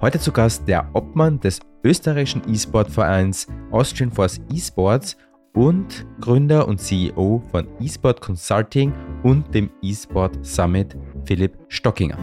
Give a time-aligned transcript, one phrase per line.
[0.00, 5.16] Heute zu Gast der Obmann des österreichischen E-Sport-Vereins Austrian Force Esports
[5.54, 8.92] und Gründer und CEO von eSport Consulting
[9.24, 12.16] und dem eSport Summit, Philipp Stockinger.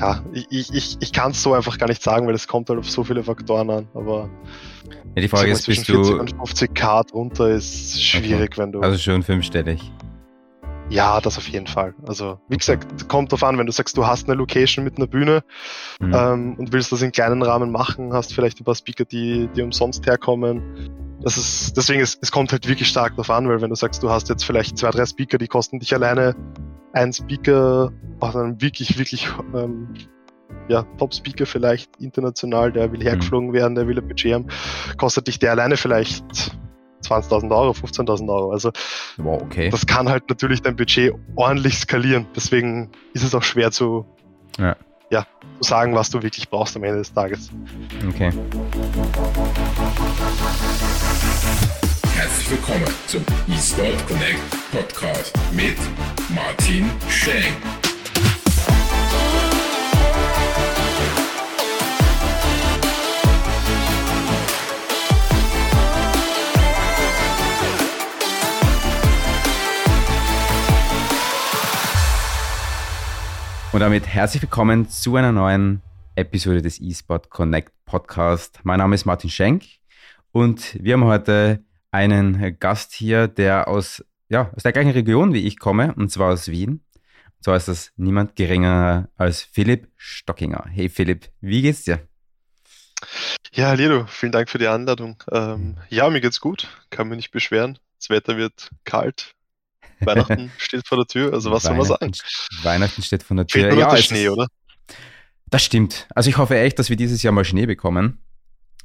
[0.00, 2.80] Ja, ich, ich, ich kann es so einfach gar nicht sagen, weil es kommt halt
[2.80, 3.88] auf so viele Faktoren an.
[3.94, 4.28] Aber
[5.14, 6.02] ja, die Frage ist, bist du.
[6.02, 8.62] 40 und 50 K drunter ist schwierig, okay.
[8.62, 8.80] wenn du.
[8.80, 9.92] Also schon fünfstellig.
[10.90, 11.94] Ja, das auf jeden Fall.
[12.06, 15.06] Also, wie gesagt, kommt drauf an, wenn du sagst, du hast eine Location mit einer
[15.06, 15.42] Bühne
[15.98, 16.14] mhm.
[16.14, 19.62] ähm, und willst das in kleinen Rahmen machen, hast vielleicht ein paar Speaker, die, die
[19.62, 20.90] umsonst herkommen.
[21.22, 24.02] Das ist, deswegen, ist, es kommt halt wirklich stark drauf an, weil wenn du sagst,
[24.02, 26.36] du hast jetzt vielleicht zwei, drei Speaker, die kosten dich alleine
[26.92, 27.90] ein Speaker,
[28.20, 29.88] auch ein wirklich, wirklich ähm,
[30.68, 33.04] ja, Top-Speaker vielleicht international, der will mhm.
[33.04, 34.46] hergeflogen werden, der will ein Budget haben,
[34.98, 36.56] kostet dich der alleine vielleicht
[37.04, 38.52] 20.000 Euro, 15.000 Euro.
[38.52, 38.70] Also
[39.18, 39.70] wow, okay.
[39.70, 42.26] das kann halt natürlich dein Budget ordentlich skalieren.
[42.34, 44.06] Deswegen ist es auch schwer zu,
[44.58, 44.76] ja.
[45.10, 45.26] Ja,
[45.60, 47.50] zu sagen, was du wirklich brauchst am Ende des Tages.
[48.08, 48.32] Okay.
[52.14, 54.40] Herzlich willkommen zum eSport Connect
[54.72, 55.76] Podcast mit
[56.34, 57.93] Martin Schenk.
[73.74, 75.82] Und damit herzlich willkommen zu einer neuen
[76.14, 78.60] Episode des eSport Connect Podcast.
[78.62, 79.64] Mein Name ist Martin Schenk
[80.30, 85.44] und wir haben heute einen Gast hier, der aus, ja, aus der gleichen Region wie
[85.44, 86.84] ich komme, und zwar aus Wien.
[86.84, 90.66] Und zwar ist das niemand geringer als Philipp Stockinger.
[90.70, 91.98] Hey Philipp, wie geht's dir?
[93.54, 95.20] Ja, Lido, vielen Dank für die Einladung.
[95.32, 97.80] Ähm, ja, mir geht's gut, kann mich nicht beschweren.
[97.98, 99.34] Das Wetter wird kalt,
[100.06, 102.12] Weihnachten steht vor der Tür, also was soll man sagen?
[102.62, 103.62] Weihnachten steht vor der Tür.
[103.62, 104.46] Fehlt ja, der Schnee, oder?
[105.46, 106.08] Das stimmt.
[106.14, 108.18] Also ich hoffe echt, dass wir dieses Jahr mal Schnee bekommen.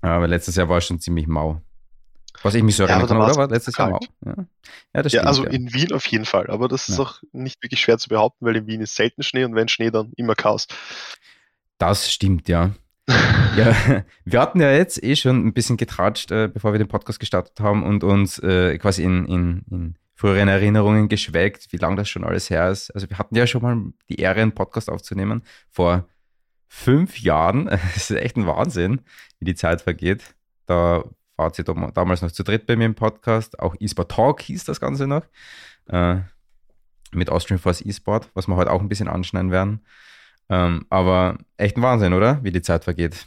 [0.02, 1.62] Aber letztes Jahr war es schon ziemlich mau.
[2.42, 3.36] Was ich mich so erinnern ja, kann, oder?
[3.36, 4.00] War letztes Jahr mau?
[4.26, 4.36] Ja,
[4.94, 5.50] ja, das stimmt, ja also ja.
[5.50, 6.48] in Wien auf jeden Fall.
[6.50, 9.44] Aber das ist auch nicht wirklich schwer zu behaupten, weil in Wien ist selten Schnee
[9.44, 10.68] und wenn Schnee, dann immer Chaos.
[11.80, 12.72] Das stimmt, ja.
[13.58, 17.20] ja, wir hatten ja jetzt eh schon ein bisschen getratscht, äh, bevor wir den Podcast
[17.20, 22.10] gestartet haben und uns äh, quasi in, in, in früheren Erinnerungen geschwelgt, wie lange das
[22.10, 22.94] schon alles her ist.
[22.94, 23.78] Also wir hatten ja schon mal
[24.10, 26.10] die Ehre, einen Podcast aufzunehmen vor
[26.68, 27.70] fünf Jahren.
[27.94, 29.00] Das ist echt ein Wahnsinn,
[29.40, 30.36] wie die Zeit vergeht.
[30.66, 31.06] Da
[31.38, 33.60] war sie damals noch zu dritt bei mir im Podcast.
[33.60, 35.24] Auch eSport Talk hieß das Ganze noch.
[35.88, 36.18] Äh,
[37.14, 39.86] mit Austrian Force eSport, was wir heute auch ein bisschen anschneiden werden.
[40.50, 42.44] Ähm, aber echt ein Wahnsinn, oder?
[42.44, 43.26] Wie die Zeit vergeht.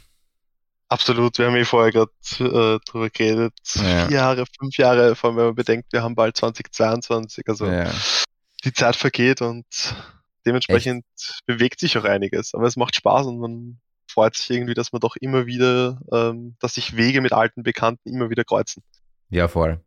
[0.93, 3.53] Absolut, wir haben eh vorher gerade äh, drüber geredet.
[3.73, 4.05] Ja.
[4.07, 7.47] Vier Jahre, fünf Jahre, vor allem wenn man bedenkt, wir haben bald 2022.
[7.47, 7.91] Also ja.
[8.63, 9.65] die Zeit vergeht und
[10.45, 11.39] dementsprechend Echt?
[11.47, 12.53] bewegt sich auch einiges.
[12.53, 16.57] Aber es macht Spaß und man freut sich irgendwie, dass man doch immer wieder, ähm,
[16.59, 18.83] dass sich Wege mit alten Bekannten immer wieder kreuzen.
[19.31, 19.81] Ja, voll.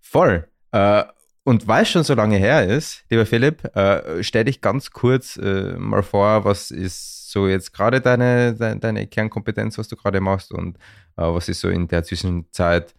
[0.00, 0.48] Voll.
[0.70, 1.02] Äh,
[1.48, 5.38] und weil es schon so lange her ist, lieber Philipp, äh, stell dich ganz kurz
[5.38, 10.20] äh, mal vor, was ist so jetzt gerade deine, deine, deine, Kernkompetenz, was du gerade
[10.20, 10.76] machst und
[11.16, 12.94] äh, was ist so in der Zwischenzeit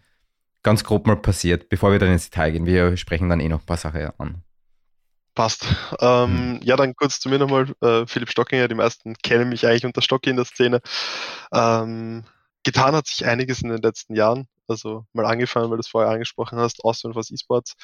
[0.64, 2.66] ganz grob mal passiert, bevor wir dann ins Detail gehen.
[2.66, 4.42] Wir sprechen dann eh noch ein paar Sachen an.
[5.36, 5.68] Passt.
[6.00, 6.60] Ähm, hm.
[6.64, 7.68] Ja, dann kurz zu mir nochmal.
[7.84, 10.81] Äh, Philipp Stockinger, die meisten kennen mich eigentlich unter Stocki in der Szene.
[11.54, 12.24] Ähm,
[12.64, 14.48] getan hat sich einiges in den letzten Jahren.
[14.69, 17.75] Also mal angefangen, weil du es vorher angesprochen hast, Austrian was E-Sports.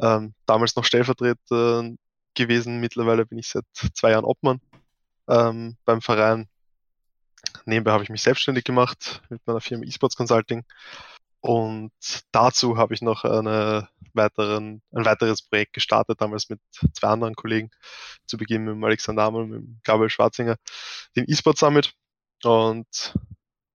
[0.00, 1.90] Ähm, damals noch Stellvertreter
[2.34, 2.80] gewesen.
[2.80, 4.60] Mittlerweile bin ich seit zwei Jahren Obmann
[5.28, 6.48] ähm, beim Verein.
[7.66, 10.64] Nebenbei habe ich mich selbstständig gemacht mit meiner Firma eSports Consulting.
[11.40, 11.92] Und
[12.32, 13.24] dazu habe ich noch
[14.18, 16.60] weiteren, ein weiteres Projekt gestartet, damals mit
[16.92, 17.70] zwei anderen Kollegen,
[18.26, 20.56] zu Beginn mit dem Alexander Amel und mit Gabriel Schwarzinger,
[21.16, 21.94] den eSports Summit.
[22.42, 23.14] Und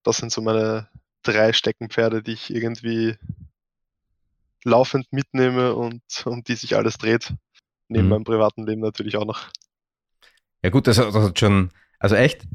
[0.03, 0.89] das sind so meine
[1.23, 3.15] drei Steckenpferde, die ich irgendwie
[4.63, 7.33] laufend mitnehme und um die sich alles dreht.
[7.87, 8.09] Neben mhm.
[8.09, 9.49] meinem privaten Leben natürlich auch noch.
[10.63, 12.45] Ja gut, das, das hat schon, also echt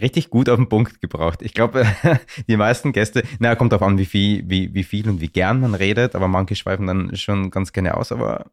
[0.00, 1.42] richtig gut auf den Punkt gebracht.
[1.42, 1.86] Ich glaube,
[2.48, 5.60] die meisten Gäste, naja, kommt darauf an, wie viel, wie, wie viel und wie gern
[5.60, 8.50] man redet, aber manche schweifen dann schon ganz gerne aus, aber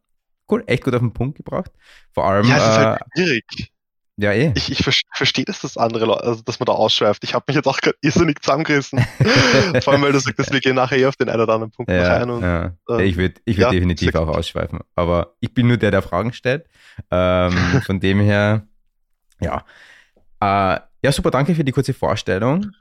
[0.50, 1.72] cool, echt gut auf den Punkt gebracht.
[2.12, 2.48] Vor allem.
[2.48, 3.73] Ja, es ist halt äh, schwierig.
[4.18, 4.51] Ja, eh.
[4.56, 7.24] Ich, ich verstehe das, dass andere Leute, also dass man da ausschweift.
[7.24, 9.00] Ich habe mich jetzt auch gerade irrsinnig zusammengerissen.
[9.81, 11.92] Vor allem, weil du sagst, wir gehen nachher eh auf den einen oder anderen Punkt
[11.92, 12.30] ja, rein.
[12.30, 12.74] Und, ja.
[12.89, 14.81] Äh, ich würde ich würd ja, definitiv auch ausschweifen.
[14.95, 16.68] Aber ich bin nur der, der Fragen stellt.
[17.10, 17.54] Ähm,
[17.86, 18.68] von dem her,
[19.39, 19.65] ja.
[20.39, 22.71] Äh, ja, super, danke für die kurze Vorstellung.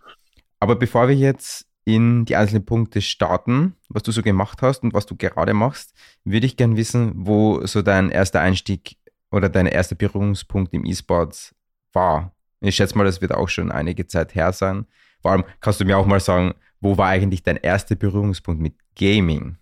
[0.61, 4.95] Aber bevor wir jetzt in die einzelnen Punkte starten, was du so gemacht hast und
[4.95, 5.95] was du gerade machst,
[6.25, 8.97] würde ich gerne wissen, wo so dein erster Einstieg
[9.33, 11.55] oder dein erster Berührungspunkt im E-Sports
[11.93, 12.35] war.
[12.61, 14.87] Ich schätze mal, das wird auch schon einige Zeit her sein.
[15.21, 18.75] Vor allem kannst du mir auch mal sagen, wo war eigentlich dein erster Berührungspunkt mit
[18.97, 19.57] Gaming?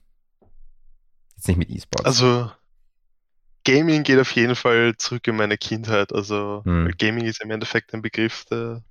[1.37, 2.05] Jetzt nicht mit E-Sports.
[2.05, 2.51] Also
[3.65, 6.13] Gaming geht auf jeden Fall zurück in meine Kindheit.
[6.13, 6.91] Also Hm.
[6.99, 8.83] Gaming ist im Endeffekt ein Begriff, der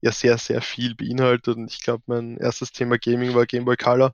[0.00, 1.56] ja sehr, sehr viel beinhaltet.
[1.56, 4.12] Und ich glaube, mein erstes Thema Gaming war Game Boy Color.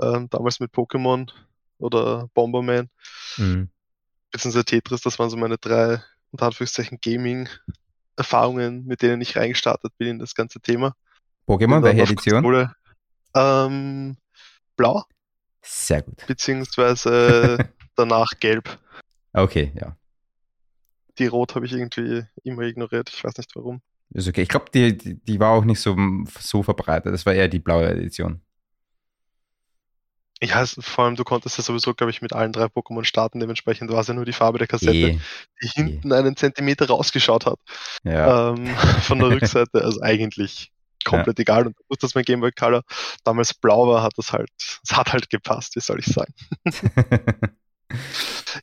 [0.00, 1.30] Ähm, damals mit Pokémon
[1.78, 2.88] oder Bomberman,
[3.36, 3.68] Mhm.
[4.34, 5.00] Beziehungsweise Tetris.
[5.00, 6.02] Das waren so meine drei,
[6.32, 10.96] unter Anführungszeichen, Gaming-Erfahrungen, mit denen ich reingestartet bin in das ganze Thema.
[11.46, 12.68] Pokémon, dann welche Edition?
[13.36, 14.16] Ähm,
[14.76, 15.04] blau,
[15.62, 16.26] Sehr gut.
[16.26, 17.58] beziehungsweise
[17.96, 18.78] danach gelb.
[19.32, 19.96] Okay, ja.
[21.18, 23.10] Die rot habe ich irgendwie immer ignoriert.
[23.14, 23.80] Ich weiß nicht warum.
[24.10, 24.42] Ist okay.
[24.42, 25.96] Ich glaube, die, die, die war auch nicht so,
[26.40, 27.12] so verbreitet.
[27.12, 28.40] Das war eher die blaue Edition.
[30.42, 33.40] Ja, es, vor allem, du konntest ja sowieso, glaube ich, mit allen drei Pokémon starten.
[33.40, 35.18] Dementsprechend war es ja nur die Farbe der Kassette, Eh,
[35.62, 37.58] die hinten einen Zentimeter rausgeschaut hat.
[38.02, 38.50] ja.
[38.50, 38.66] Ähm,
[39.02, 39.82] von der Rückseite.
[39.82, 40.70] Also eigentlich
[41.04, 41.66] komplett egal.
[41.68, 42.82] Und gut, dass mein Game Boy Color
[43.24, 44.50] damals blau war, hat das halt,
[44.82, 46.34] es hat halt gepasst, wie soll ich sagen.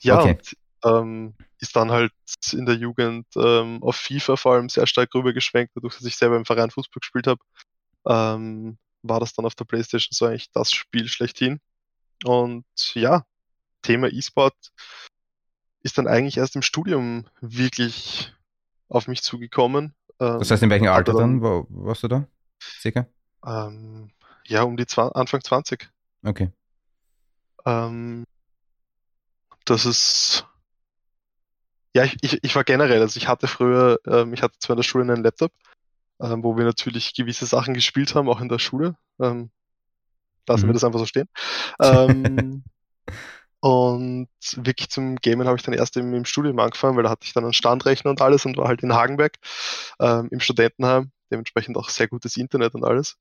[0.02, 0.32] Ja, Okay.
[0.32, 2.12] und ähm, ist dann halt
[2.54, 6.38] in der Jugend ähm, auf FIFA vor allem sehr stark rübergeschwenkt, dadurch, dass ich selber
[6.38, 7.40] im Verein Fußball gespielt habe.
[8.08, 11.60] Ähm, war das dann auf der Playstation so eigentlich das Spiel schlechthin.
[12.24, 13.26] Und ja,
[13.82, 14.56] Thema E-Sport
[15.84, 18.34] ist dann eigentlich erst im Studium wirklich
[18.88, 19.96] auf mich zugekommen.
[20.20, 22.28] Ähm, Das heißt, in welchem hatte Alter dann war, warst du da?
[22.62, 23.08] Circa?
[23.46, 24.12] Ähm,
[24.46, 25.90] ja, um die Anfang 20.
[26.24, 26.52] Okay.
[27.66, 28.26] Ähm,
[29.66, 30.46] das ist.
[31.94, 34.78] Ja, ich, ich, ich war generell, also ich hatte früher, ähm, ich hatte zwar in
[34.78, 35.52] der Schule einen Laptop,
[36.22, 38.98] ähm, wo wir natürlich gewisse Sachen gespielt haben, auch in der Schule.
[39.20, 39.52] Ähm,
[40.48, 40.74] lassen wir Mhm.
[40.74, 41.30] das einfach so stehen.
[41.82, 42.64] Ähm,
[43.60, 47.26] und wirklich zum Gamen habe ich dann erst im, im Studium angefangen, weil da hatte
[47.26, 49.38] ich dann einen Standrechner und alles und war halt in Hagenberg
[50.00, 53.18] ähm, im Studentenheim, dementsprechend auch sehr gutes Internet und alles.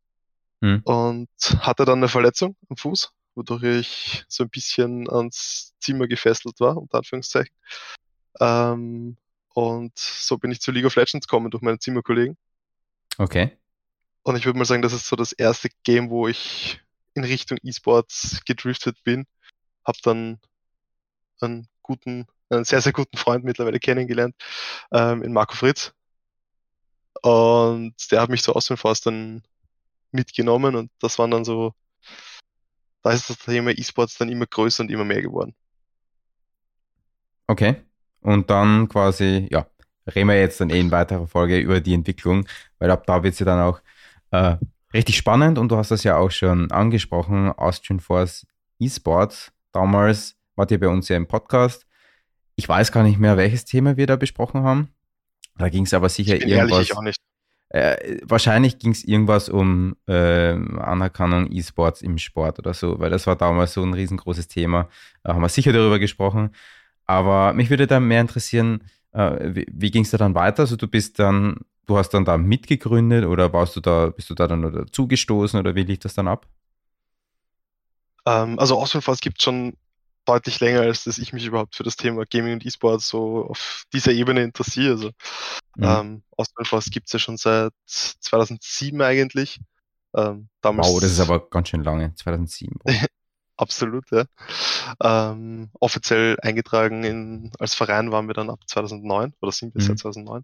[0.60, 0.80] Mhm.
[0.84, 1.28] Und
[1.60, 6.76] hatte dann eine Verletzung am Fuß, wodurch ich so ein bisschen ans Zimmer gefesselt war,
[6.78, 7.54] unter Anführungszeichen.
[8.40, 9.16] Ähm,
[9.54, 12.36] und so bin ich zu League of Legends gekommen durch meine Zimmerkollegen.
[13.20, 13.54] Okay.
[14.22, 16.80] Und ich würde mal sagen, das ist so das erste Game, wo ich
[17.12, 19.26] in Richtung E-Sports gedriftet bin.
[19.84, 20.40] Hab dann
[21.42, 24.34] einen guten, einen sehr, sehr guten Freund mittlerweile kennengelernt,
[24.90, 25.92] ähm, in Marco Fritz.
[27.20, 29.42] Und der hat mich zu Außenforst dann
[30.12, 31.74] mitgenommen und das waren dann so,
[33.02, 35.54] da ist das Thema E-Sports dann immer größer und immer mehr geworden.
[37.48, 37.82] Okay.
[38.22, 39.66] Und dann quasi, ja,
[40.06, 42.46] reden wir jetzt dann eh in weiterer Folge über die Entwicklung,
[42.78, 43.80] weil ab da wird es ja dann auch
[44.30, 44.56] äh,
[44.92, 48.46] richtig spannend und du hast das ja auch schon angesprochen, Austrian Force
[48.78, 49.52] eSports.
[49.72, 51.86] Damals wart ihr bei uns ja im Podcast.
[52.56, 54.88] Ich weiß gar nicht mehr, welches Thema wir da besprochen haben.
[55.56, 56.90] Da ging es aber sicher irgendwas.
[56.90, 57.16] ehrlich.
[57.70, 63.28] Äh, wahrscheinlich ging es irgendwas um äh, Anerkennung E-Sports im Sport oder so, weil das
[63.28, 64.88] war damals so ein riesengroßes Thema.
[65.22, 66.50] Da haben wir sicher darüber gesprochen.
[67.06, 70.62] Aber mich würde da mehr interessieren, äh, wie, wie ging es da dann weiter?
[70.62, 74.34] Also du bist dann, du hast dann da mitgegründet oder warst du da, bist du
[74.34, 76.46] da dann nur dazugestoßen oder wie lief das dann ab?
[78.26, 79.76] Ähm, also Außenforst gibt schon
[80.26, 83.84] deutlich länger, als dass ich mich überhaupt für das Thema Gaming und E-Sport so auf
[83.92, 84.92] dieser Ebene interessiere.
[84.92, 85.10] Also
[85.76, 85.86] Mhm.
[85.86, 89.60] ähm, Außenforst gibt es ja schon seit 2007 eigentlich.
[90.16, 92.78] Ähm, wow, das ist aber ganz schön lange, 2007.
[92.78, 92.86] Boah.
[93.56, 94.24] Absolut, ja.
[95.02, 99.86] Ähm, offiziell eingetragen in, als Verein waren wir dann ab 2009 oder sind wir Mhm.
[99.86, 100.42] seit 2009.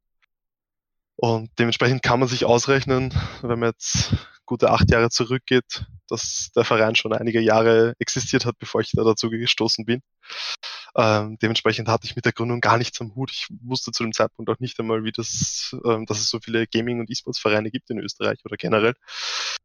[1.17, 3.13] Und dementsprechend kann man sich ausrechnen,
[3.43, 8.59] wenn man jetzt gute acht Jahre zurückgeht, dass der Verein schon einige Jahre existiert hat,
[8.59, 10.03] bevor ich da dazu gestoßen bin.
[10.95, 13.31] Ähm, dementsprechend hatte ich mit der Gründung gar nichts am Hut.
[13.33, 16.67] Ich wusste zu dem Zeitpunkt auch nicht einmal, wie das, ähm, dass es so viele
[16.67, 18.95] Gaming- und E-Sports-Vereine gibt in Österreich oder generell.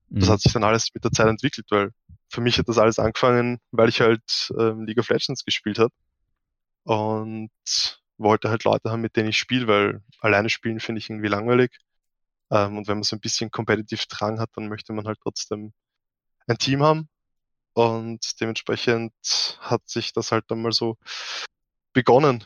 [0.09, 0.31] Das Mhm.
[0.33, 1.91] hat sich dann alles mit der Zeit entwickelt, weil
[2.31, 5.93] für mich hat das alles angefangen, weil ich halt ähm, League of Legends gespielt habe
[6.83, 7.51] und
[8.17, 11.77] wollte halt Leute haben, mit denen ich spiele, weil alleine spielen finde ich irgendwie langweilig.
[12.51, 15.73] Ähm, und wenn man so ein bisschen competitive Drang hat, dann möchte man halt trotzdem
[16.47, 17.09] ein Team haben.
[17.73, 19.13] Und dementsprechend
[19.59, 20.97] hat sich das halt dann mal so
[21.93, 22.45] begonnen.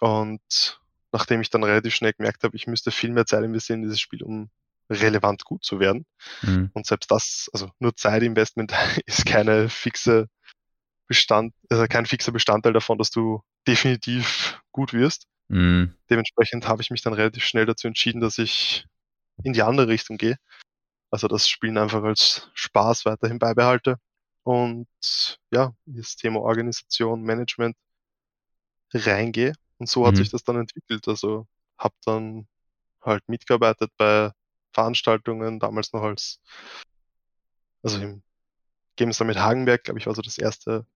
[0.00, 0.80] Und
[1.12, 4.00] nachdem ich dann relativ schnell gemerkt habe, ich müsste viel mehr Zeit investieren in dieses
[4.00, 4.50] Spiel, um
[4.90, 6.06] relevant gut zu werden,
[6.42, 6.70] Mhm.
[6.74, 8.72] und selbst das, also nur Zeitinvestment
[9.06, 10.28] ist keine fixe
[11.06, 15.26] Bestand, also kein fixer Bestandteil davon, dass du definitiv gut wirst.
[15.48, 15.94] Mhm.
[16.10, 18.86] Dementsprechend habe ich mich dann relativ schnell dazu entschieden, dass ich
[19.42, 20.36] in die andere Richtung gehe.
[21.10, 23.96] Also das Spielen einfach als Spaß weiterhin beibehalte.
[24.42, 24.86] Und
[25.50, 27.76] ja, das Thema Organisation, Management
[28.92, 29.52] reingehe.
[29.78, 30.16] Und so hat Mhm.
[30.18, 31.06] sich das dann entwickelt.
[31.08, 31.46] Also
[31.78, 32.46] habe dann
[33.02, 34.32] halt mitgearbeitet bei
[34.78, 36.40] Veranstaltungen, damals noch als,
[37.82, 38.22] also im
[38.94, 40.86] Games Summit Hagenberg, glaube ich, war so das erste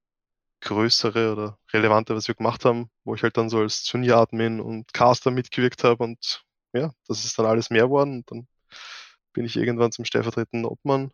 [0.60, 4.92] größere oder relevante, was wir gemacht haben, wo ich halt dann so als Turnieradmin und
[4.94, 8.46] Caster mitgewirkt habe und ja, das ist dann alles mehr worden und dann
[9.32, 11.10] bin ich irgendwann zum stellvertretenden Obmann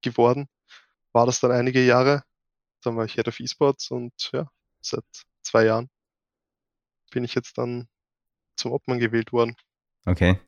[0.00, 0.48] geworden.
[1.12, 2.22] War das dann einige Jahre.
[2.82, 4.48] Dann war ich Head of Esports und ja,
[4.80, 5.04] seit
[5.42, 5.90] zwei Jahren
[7.10, 7.88] bin ich jetzt dann
[8.56, 9.56] zum Obmann gewählt worden.
[10.06, 10.38] Okay.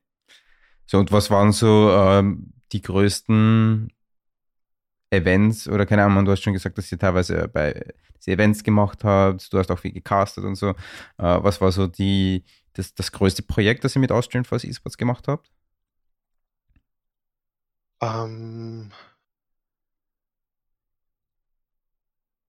[0.90, 3.92] So, und was waren so ähm, die größten
[5.10, 7.94] Events oder keine Ahnung, du hast schon gesagt, dass ihr teilweise bei
[8.26, 10.70] Events gemacht habt, du hast auch viel gecastet und so.
[10.70, 10.74] Äh,
[11.16, 15.28] was war so die, das, das größte Projekt, das ihr mit Austrian Force Esports gemacht
[15.28, 15.52] habt?
[18.02, 18.90] Ähm,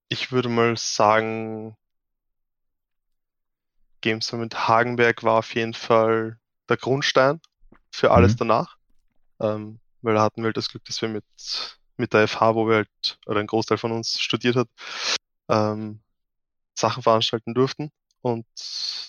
[0.09, 1.77] ich würde mal sagen,
[4.01, 7.39] Games Summit Hagenberg war auf jeden Fall der Grundstein
[7.91, 8.37] für alles mhm.
[8.37, 8.77] danach.
[9.39, 11.23] Ähm, weil da hatten wir halt das Glück, dass wir mit,
[11.97, 14.67] mit der FH, wo wir halt, oder ein Großteil von uns studiert hat,
[15.49, 16.01] ähm,
[16.75, 17.91] Sachen veranstalten durften.
[18.21, 18.45] Und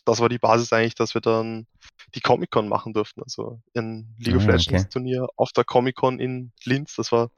[0.04, 1.66] das war die Basis eigentlich, dass wir dann
[2.14, 3.22] die Comic-Con machen durften.
[3.22, 4.88] Also ein League of ah, Legends okay.
[4.90, 6.96] Turnier auf der Comic-Con in Linz.
[6.96, 7.30] Das war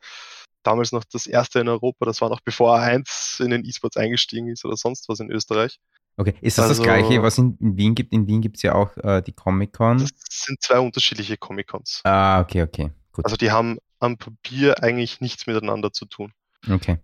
[0.63, 2.07] damals noch das erste in Europa.
[2.07, 5.79] Das war noch bevor A1 in den E-Sports eingestiegen ist oder sonst was in Österreich.
[6.17, 8.13] Okay, ist das also, das gleiche, was in, in Wien gibt?
[8.13, 9.99] In Wien gibt es ja auch äh, die Comic-Con.
[9.99, 12.03] Das sind zwei unterschiedliche Comic-Cons.
[12.05, 12.91] Ah, okay, okay.
[13.13, 13.25] Gut.
[13.25, 16.33] Also die haben am Papier eigentlich nichts miteinander zu tun.
[16.71, 16.99] Okay.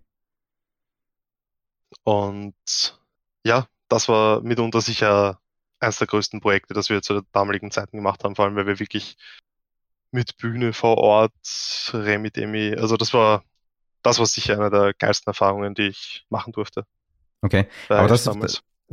[2.03, 2.55] Und
[3.45, 5.39] ja, das war mitunter sicher
[5.79, 8.67] eines der größten Projekte, das wir zu der damaligen Zeiten gemacht haben, vor allem weil
[8.67, 9.17] wir wirklich
[10.11, 11.33] mit Bühne vor Ort,
[11.93, 13.43] Remit Emi, also das war,
[14.03, 16.85] das war sicher eine der geilsten Erfahrungen, die ich machen durfte.
[17.41, 18.29] Okay, aber das.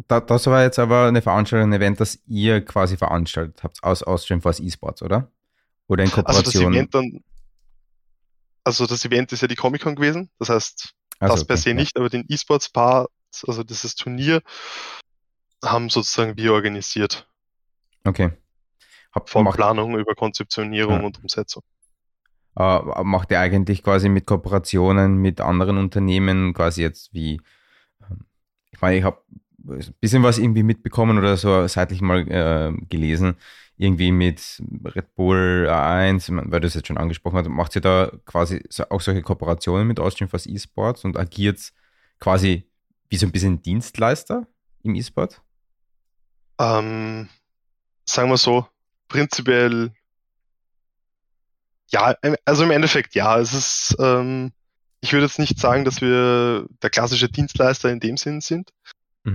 [0.07, 4.03] Da, das war jetzt aber eine Veranstaltung, ein Event, das ihr quasi veranstaltet habt aus
[4.03, 5.31] Austrian Force Esports, oder?
[5.89, 6.45] Oder in Kooperation?
[6.45, 7.25] Also das Event dann,
[8.63, 11.71] also das Event ist ja die Comic-Con gewesen, das heißt, also, das okay, per se
[11.71, 11.75] ja.
[11.75, 13.11] nicht, aber den E-Sports-Part,
[13.47, 14.43] also dieses Turnier,
[15.65, 17.29] haben sozusagen wir organisiert.
[18.05, 18.31] Okay.
[19.13, 21.07] Hab, Von macht, Planung über Konzeptionierung ja.
[21.07, 21.65] und Umsetzung.
[22.57, 27.41] Uh, macht ihr eigentlich quasi mit Kooperationen mit anderen Unternehmen quasi jetzt wie,
[28.09, 28.27] ähm,
[28.71, 29.23] ich meine, ich habe
[29.69, 33.37] ein bisschen was irgendwie mitbekommen oder so seitlich mal äh, gelesen,
[33.77, 38.11] irgendwie mit Red Bull A1, weil du es jetzt schon angesprochen hast, macht ihr da
[38.25, 41.73] quasi auch solche Kooperationen mit Austrian Force Esports und agiert
[42.19, 42.69] quasi
[43.09, 44.47] wie so ein bisschen Dienstleister
[44.83, 45.41] im E-Sport?
[46.61, 47.29] Ähm,
[48.05, 48.67] sagen wir so,
[49.09, 49.93] prinzipiell
[51.91, 53.39] ja, also im Endeffekt ja.
[53.39, 54.53] Es ist, ähm,
[55.01, 58.71] ich würde jetzt nicht sagen, dass wir der klassische Dienstleister in dem Sinn sind,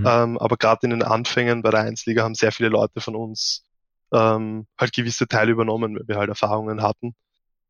[0.00, 0.06] mhm.
[0.06, 3.64] ähm, aber gerade in den Anfängen bei der 1 haben sehr viele Leute von uns
[4.12, 7.14] ähm, halt gewisse Teile übernommen, weil wir halt Erfahrungen hatten.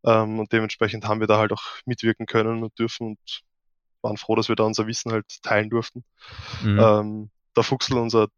[0.05, 3.43] Ähm, und dementsprechend haben wir da halt auch mitwirken können und dürfen und
[4.03, 6.05] waren froh, dass wir da unser Wissen halt teilen durften.
[6.63, 6.79] Mhm.
[6.79, 8.29] Ähm, der Fuchsel, unser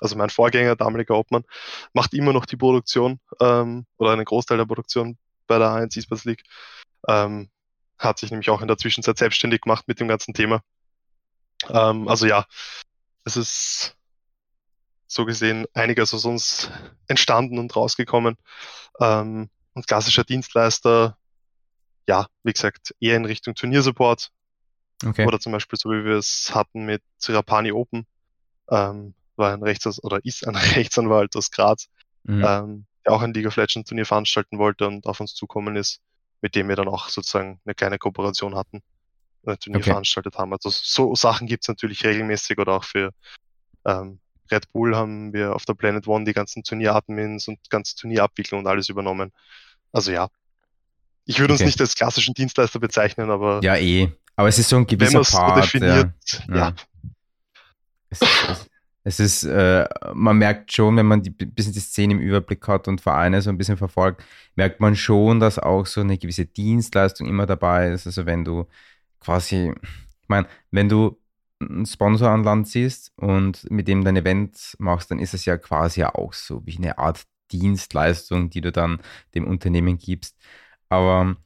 [0.00, 1.44] also mein Vorgänger, damaliger Obmann,
[1.92, 6.24] macht immer noch die Produktion ähm, oder einen Großteil der Produktion bei der A1 Esports
[6.24, 6.42] League.
[7.08, 7.50] Ähm,
[7.98, 10.60] hat sich nämlich auch in der Zwischenzeit selbstständig gemacht mit dem ganzen Thema.
[11.70, 12.44] Ähm, also ja,
[13.26, 13.96] es ist
[15.08, 16.70] so gesehen einiges aus uns
[17.08, 18.36] entstanden und rausgekommen.
[19.00, 21.18] Ähm, und klassischer Dienstleister,
[22.08, 24.30] ja, wie gesagt, eher in Richtung Turniersupport.
[25.04, 25.26] Okay.
[25.26, 28.06] Oder zum Beispiel so wie wir es hatten mit Rapani Open.
[28.70, 31.88] Ähm, war ein Rechts oder ist ein Rechtsanwalt aus Graz,
[32.22, 32.44] mhm.
[32.46, 36.00] ähm, der auch ein League of Legends Turnier veranstalten wollte und auf uns zukommen ist,
[36.40, 38.82] mit dem wir dann auch sozusagen eine kleine Kooperation hatten,
[39.52, 39.90] ein Turnier okay.
[39.90, 40.52] veranstaltet haben.
[40.52, 43.12] Also so Sachen gibt's natürlich regelmäßig oder auch für
[43.84, 44.18] ähm,
[44.50, 48.66] Red Bull haben wir auf der Planet One die ganzen Turnieradmins und ganze Turnierabwicklung und
[48.66, 49.32] alles übernommen.
[49.92, 50.28] Also ja.
[51.24, 51.64] Ich würde okay.
[51.64, 53.60] uns nicht als klassischen Dienstleister bezeichnen, aber.
[53.62, 54.12] Ja, eh.
[54.36, 55.64] Aber es ist so ein gewisser wenn Part.
[55.64, 56.12] So definiert,
[56.48, 56.56] ja.
[56.56, 56.74] ja.
[58.10, 58.70] Es, es,
[59.02, 62.88] es ist, äh, man merkt schon, wenn man die bisschen die Szene im Überblick hat
[62.88, 64.24] und Vereine so ein bisschen verfolgt,
[64.56, 68.06] merkt man schon, dass auch so eine gewisse Dienstleistung immer dabei ist.
[68.06, 68.66] Also wenn du
[69.20, 69.72] quasi,
[70.22, 71.18] ich meine, wenn du
[71.60, 75.56] einen Sponsor an Land ziehst und mit dem dein Event machst, dann ist es ja
[75.56, 79.00] quasi auch so wie eine Art Dienstleistung, die du dann
[79.34, 80.36] dem Unternehmen gibst.
[80.88, 81.36] Aber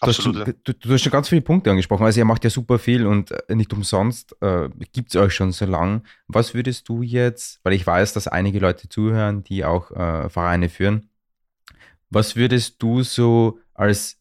[0.00, 2.04] Du hast, schon, du, du hast, schon, ganz viele Punkte angesprochen.
[2.04, 5.50] Also ihr macht ja super viel und äh, nicht umsonst äh, gibt es euch schon
[5.50, 6.04] so lang.
[6.28, 10.68] Was würdest du jetzt, weil ich weiß, dass einige Leute zuhören, die auch äh, Vereine
[10.68, 11.10] führen,
[12.10, 14.20] was würdest du so als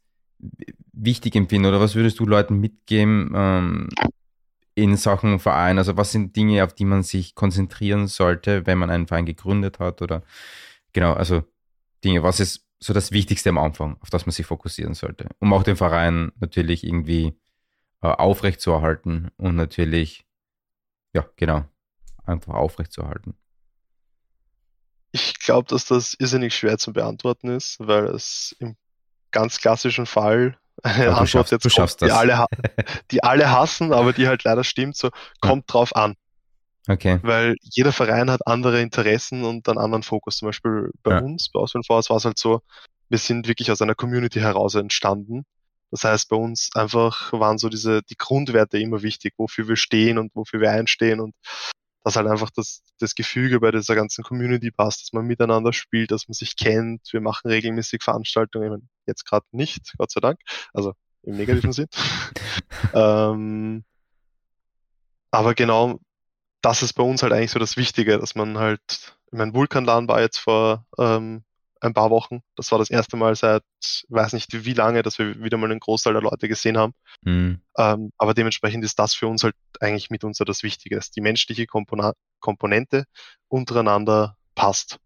[0.97, 3.89] wichtig empfinden oder was würdest du Leuten mitgeben ähm,
[4.75, 5.77] in Sachen Verein?
[5.77, 9.79] Also was sind Dinge, auf die man sich konzentrieren sollte, wenn man einen Verein gegründet
[9.79, 10.23] hat oder
[10.93, 11.43] genau, also
[12.03, 15.53] Dinge, was ist so das Wichtigste am Anfang, auf das man sich fokussieren sollte, um
[15.53, 17.33] auch den Verein natürlich irgendwie
[18.01, 20.25] äh, aufrecht zu erhalten und natürlich,
[21.13, 21.65] ja, genau,
[22.23, 23.35] einfach aufrecht zu erhalten.
[25.11, 28.75] Ich glaube, dass das irrsinnig schwer zu beantworten ist, weil es im
[29.31, 32.45] ganz klassischen Fall eine du Antwort schaffst- jetzt kommt, die alle,
[33.11, 35.09] die alle hassen, aber die halt leider stimmt, so
[35.41, 36.15] kommt drauf an.
[36.89, 37.19] Okay.
[37.21, 40.37] weil jeder Verein hat andere Interessen und einen anderen Fokus.
[40.37, 41.19] Zum Beispiel bei Ja.
[41.19, 42.61] uns, bei Force, war es halt so,
[43.09, 45.43] wir sind wirklich aus einer Community heraus entstanden.
[45.91, 50.17] Das heißt, bei uns einfach waren so diese, die Grundwerte immer wichtig, wofür wir stehen
[50.17, 51.35] und wofür wir einstehen und
[52.05, 56.11] dass halt einfach das, das Gefüge bei dieser ganzen Community passt, dass man miteinander spielt,
[56.11, 57.01] dass man sich kennt.
[57.11, 60.39] Wir machen regelmäßig Veranstaltungen, jetzt gerade nicht, Gott sei Dank,
[60.73, 61.87] also im negativen Sinn.
[62.93, 63.83] ähm,
[65.31, 65.99] aber genau,
[66.61, 68.81] das ist bei uns halt eigentlich so das Wichtige, dass man halt,
[69.31, 71.43] ich mein Vulkanlan war jetzt vor ähm,
[71.81, 72.41] ein paar Wochen.
[72.55, 73.63] Das war das erste Mal seit,
[74.09, 76.93] weiß nicht wie lange, dass wir wieder mal einen Großteil der Leute gesehen haben.
[77.21, 77.61] Mhm.
[77.77, 81.67] Ähm, aber dementsprechend ist das für uns halt eigentlich mitunter das Wichtige, dass die menschliche
[81.67, 83.05] Komponente
[83.47, 84.97] untereinander passt.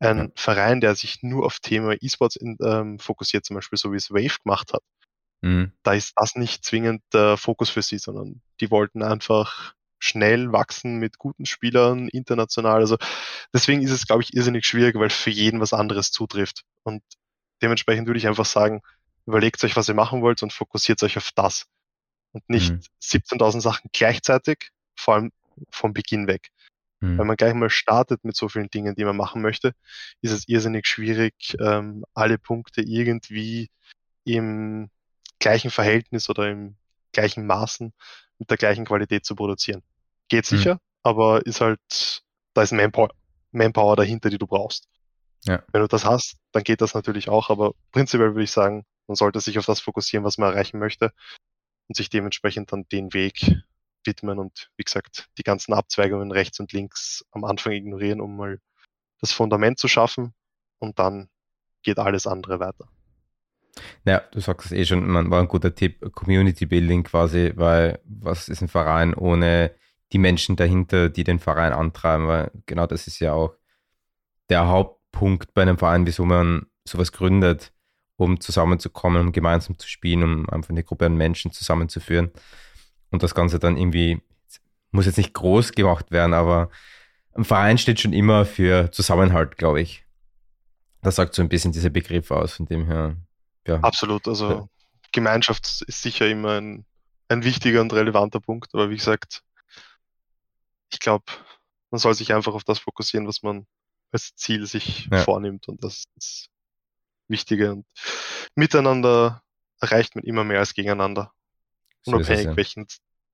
[0.00, 0.32] Ein.
[0.36, 4.36] Verein, der sich nur auf Thema E-Sports ähm, fokussiert, zum Beispiel so wie es Wave
[4.44, 4.82] gemacht hat,
[5.42, 5.72] Mhm.
[5.84, 10.98] da ist das nicht zwingend der Fokus für sie, sondern die wollten einfach schnell wachsen
[10.98, 12.80] mit guten Spielern, international.
[12.80, 12.96] Also
[13.52, 16.62] deswegen ist es, glaube ich, irrsinnig schwierig, weil für jeden was anderes zutrifft.
[16.84, 17.02] Und
[17.62, 18.82] dementsprechend würde ich einfach sagen,
[19.26, 21.66] überlegt euch, was ihr machen wollt und fokussiert euch auf das.
[22.32, 22.80] Und nicht Mhm.
[23.00, 25.32] 17.000 Sachen gleichzeitig, vor allem
[25.70, 26.50] vom Beginn weg.
[27.00, 27.26] Wenn Mhm.
[27.28, 29.72] man gleich mal startet mit so vielen Dingen, die man machen möchte,
[30.20, 33.70] ist es irrsinnig schwierig, ähm, alle Punkte irgendwie
[34.24, 34.90] im
[35.38, 36.76] gleichen Verhältnis oder im
[37.12, 37.92] gleichen Maßen
[38.38, 39.82] mit der gleichen Qualität zu produzieren.
[40.28, 40.56] Geht Mhm.
[40.58, 42.22] sicher, aber ist halt,
[42.54, 43.10] da ist Manpower,
[43.52, 44.88] Manpower dahinter, die du brauchst.
[45.44, 45.62] Ja.
[45.72, 49.14] Wenn du das hast, dann geht das natürlich auch, aber prinzipiell würde ich sagen, man
[49.14, 51.12] sollte sich auf das fokussieren, was man erreichen möchte
[51.88, 53.56] und sich dementsprechend dann den Weg
[54.04, 58.60] widmen und wie gesagt, die ganzen Abzweigungen rechts und links am Anfang ignorieren, um mal
[59.20, 60.34] das Fundament zu schaffen.
[60.78, 61.28] Und dann
[61.82, 62.88] geht alles andere weiter.
[64.04, 68.00] Ja, du sagst es eh schon, man war ein guter Tipp, Community Building quasi, weil
[68.04, 69.72] was ist ein Verein ohne
[70.12, 73.54] die Menschen dahinter, die den Verein antreiben, weil genau das ist ja auch
[74.48, 77.72] der Hauptpunkt bei einem Verein, wieso man sowas gründet,
[78.16, 82.32] um zusammenzukommen, um gemeinsam zu spielen, um einfach eine Gruppe an Menschen zusammenzuführen
[83.10, 84.20] und das Ganze dann irgendwie,
[84.90, 86.70] muss jetzt nicht groß gemacht werden, aber
[87.34, 90.04] ein Verein steht schon immer für Zusammenhalt, glaube ich.
[91.02, 93.16] Das sagt so ein bisschen dieser Begriff aus, von dem her,
[93.66, 93.76] ja.
[93.80, 94.68] Absolut, also Ja.
[95.12, 96.84] Gemeinschaft ist sicher immer ein,
[97.28, 99.42] ein wichtiger und relevanter Punkt, aber wie gesagt,
[100.90, 101.24] ich glaube,
[101.90, 103.66] man soll sich einfach auf das fokussieren, was man
[104.12, 105.18] als Ziel sich Ja.
[105.18, 106.46] vornimmt und das ist das
[107.28, 107.86] Wichtige und
[108.54, 109.42] miteinander
[109.80, 111.32] erreicht man immer mehr als gegeneinander.
[112.08, 112.56] Ist unabhängig ja.
[112.56, 112.86] welchen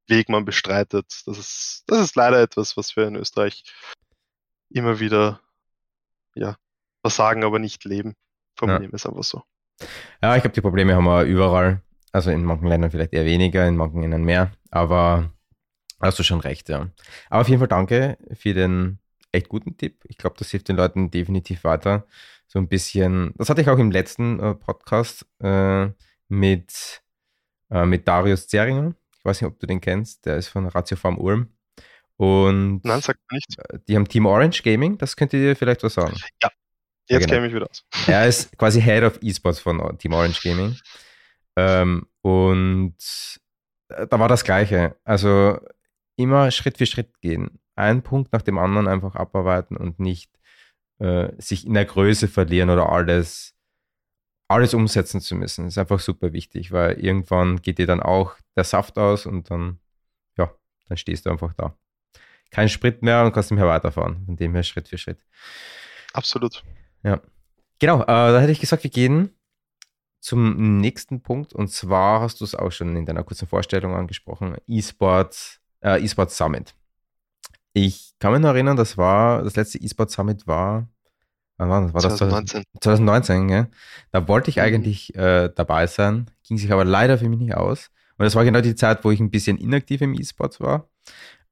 [0.06, 1.06] Weg man bestreitet.
[1.26, 3.64] Das ist, das ist leider etwas, was wir in Österreich
[4.70, 5.40] immer wieder,
[6.34, 6.56] ja,
[7.02, 8.14] was sagen, aber nicht leben.
[8.56, 9.42] Formulieren wir es einfach so.
[10.22, 11.82] Ja, ich glaube, die Probleme haben wir überall.
[12.12, 14.52] Also in manchen Ländern vielleicht eher weniger, in manchen Ländern mehr.
[14.70, 15.32] Aber
[16.00, 16.90] hast du schon recht, ja.
[17.28, 18.98] Aber auf jeden Fall danke für den
[19.32, 20.04] echt guten Tipp.
[20.08, 22.06] Ich glaube, das hilft den Leuten definitiv weiter.
[22.46, 25.88] So ein bisschen, das hatte ich auch im letzten äh, Podcast äh,
[26.28, 27.02] mit,
[27.74, 28.94] äh, mit Darius Zeringer.
[29.18, 30.24] Ich weiß nicht, ob du den kennst.
[30.24, 31.48] Der ist von Ratio Farm Ulm.
[32.16, 33.88] Und Nein, sagt man nicht.
[33.88, 34.96] die haben Team Orange Gaming.
[34.96, 36.16] Das könnte dir vielleicht was sagen.
[37.08, 37.26] Jetzt genau.
[37.26, 37.84] kenne ich mich wieder aus.
[38.06, 40.78] Er ist quasi Head of Esports von Team Orange Gaming.
[41.56, 42.96] Ähm, und
[43.88, 44.96] da war das Gleiche.
[45.04, 45.58] Also
[46.16, 47.58] immer Schritt für Schritt gehen.
[47.74, 50.30] Ein Punkt nach dem anderen einfach abarbeiten und nicht
[51.00, 53.53] äh, sich in der Größe verlieren oder alles,
[54.48, 55.66] alles umsetzen zu müssen.
[55.66, 59.78] Ist einfach super wichtig, weil irgendwann geht dir dann auch der Saft aus und dann,
[60.36, 60.52] ja,
[60.88, 61.76] dann stehst du einfach da.
[62.50, 64.24] Kein Sprit mehr und kannst nicht mehr weiterfahren.
[64.26, 65.24] Von dem her Schritt für Schritt.
[66.12, 66.62] Absolut.
[67.02, 67.20] Ja.
[67.80, 69.30] Genau, äh, da hätte ich gesagt, wir gehen
[70.20, 71.52] zum nächsten Punkt.
[71.52, 76.30] Und zwar hast du es auch schon in deiner kurzen Vorstellung angesprochen: E-Sport, äh, E-Sport
[76.30, 76.74] Summit.
[77.72, 80.88] Ich kann mich noch erinnern, das war, das letzte E-Sport Summit war,
[81.56, 81.94] wann war das?
[81.94, 82.64] War das 2019.
[82.80, 83.68] 2019, gell?
[84.12, 84.62] Da wollte ich Mhm.
[84.62, 87.90] eigentlich äh, dabei sein, ging sich aber leider für mich nicht aus.
[88.18, 90.88] Und das war genau die Zeit, wo ich ein bisschen inaktiv im E-Sports war.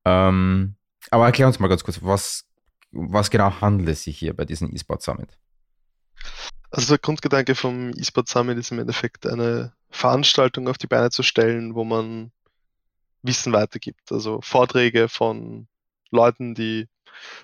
[0.05, 0.77] Ähm,
[1.11, 2.45] aber erklär uns mal ganz kurz, was,
[2.93, 5.38] was genau handelt es sich hier bei diesem E-Sport Summit?
[6.71, 11.23] Also der Grundgedanke vom eSport Summit ist im Endeffekt eine Veranstaltung auf die Beine zu
[11.23, 12.33] stellen, wo man
[13.23, 14.11] Wissen weitergibt.
[14.11, 15.69] Also Vorträge von
[16.11, 16.88] Leuten, die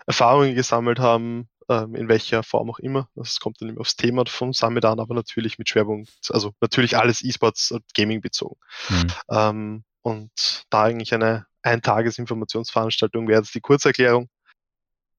[0.07, 3.09] Erfahrungen gesammelt haben, ähm, in welcher Form auch immer.
[3.15, 6.97] Das kommt dann immer aufs Thema vom Summit an, aber natürlich mit Schwerpunkt, also natürlich
[6.97, 8.59] alles E-Sports und Gaming bezogen.
[8.89, 9.07] Mhm.
[9.31, 14.29] Ähm, und da eigentlich eine Eintagesinformationsveranstaltung wäre jetzt die Kurzerklärung.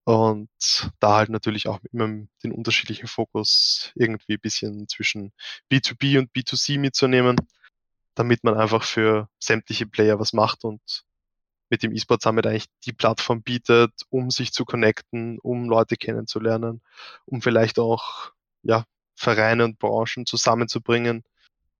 [0.05, 0.49] Und
[0.99, 2.07] da halt natürlich auch immer
[2.43, 5.33] den unterschiedlichen Fokus irgendwie ein bisschen zwischen
[5.71, 7.35] B2B und B2C mitzunehmen,
[8.15, 10.81] damit man einfach für sämtliche Player was macht und
[11.69, 16.82] mit dem E-Sport Summit eigentlich die Plattform bietet, um sich zu connecten, um Leute kennenzulernen,
[17.25, 18.32] um vielleicht auch
[18.63, 21.23] ja, Vereine und Branchen zusammenzubringen.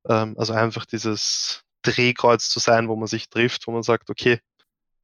[0.08, 4.40] Ähm, also einfach dieses Drehkreuz zu sein, wo man sich trifft, wo man sagt, okay,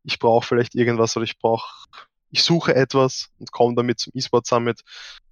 [0.04, 1.88] ich brauche vielleicht irgendwas oder ich brauche,
[2.30, 4.82] ich suche etwas und komme damit zum E-Sport Summit.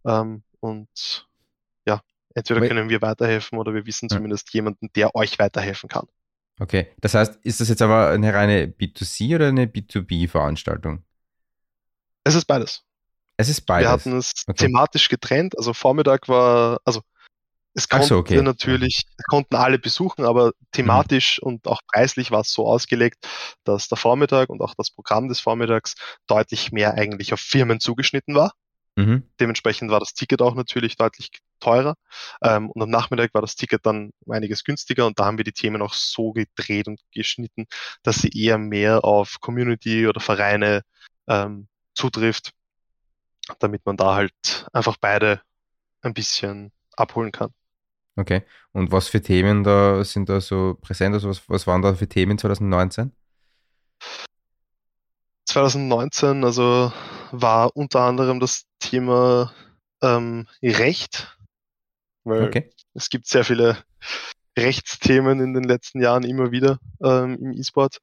[0.06, 1.28] Ähm, und
[1.86, 2.02] ja,
[2.34, 6.08] entweder können wir weiterhelfen oder wir wissen zumindest jemanden, der euch weiterhelfen kann.
[6.60, 11.04] Okay, das heißt, ist das jetzt aber eine reine B2C oder eine B2B-Veranstaltung?
[12.24, 12.84] Es ist beides.
[13.38, 13.88] Es ist beides.
[13.88, 14.68] Wir hatten es okay.
[14.68, 15.58] thematisch getrennt.
[15.58, 17.02] Also Vormittag war, also
[17.74, 18.40] es konnte so, okay.
[18.42, 21.48] natürlich, konnten alle besuchen, aber thematisch mhm.
[21.48, 23.28] und auch preislich war es so ausgelegt,
[23.64, 25.96] dass der Vormittag und auch das Programm des Vormittags
[26.28, 28.54] deutlich mehr eigentlich auf Firmen zugeschnitten war.
[28.96, 29.24] Mhm.
[29.40, 31.30] Dementsprechend war das Ticket auch natürlich deutlich
[31.60, 31.96] teurer.
[32.42, 35.52] Ähm, und am Nachmittag war das Ticket dann einiges günstiger und da haben wir die
[35.52, 37.66] Themen auch so gedreht und geschnitten,
[38.04, 40.82] dass sie eher mehr auf Community oder Vereine
[41.28, 42.52] ähm, zutrifft,
[43.60, 45.42] damit man da halt einfach beide
[46.02, 47.52] ein bisschen abholen kann.
[48.16, 48.44] Okay.
[48.74, 51.16] Und was für Themen da sind da so präsent?
[51.16, 53.12] Also was, was waren da für Themen 2019?
[55.46, 56.92] 2019, also
[57.32, 59.54] war unter anderem das Thema
[60.02, 61.38] ähm, Recht,
[62.24, 62.70] weil okay.
[62.94, 63.78] es gibt sehr viele
[64.58, 68.00] Rechtsthemen in den letzten Jahren immer wieder ähm, im E-Sport.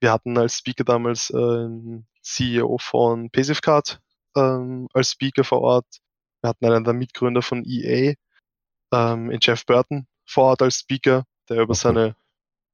[0.00, 4.00] Wir hatten als Speaker damals ähm, CEO von Pasivecard
[4.36, 5.86] ähm, als Speaker vor Ort.
[6.42, 8.14] Wir hatten einen der Mitgründer von EA,
[8.92, 12.16] ähm, in Jeff Burton vor Ort als Speaker, der über seine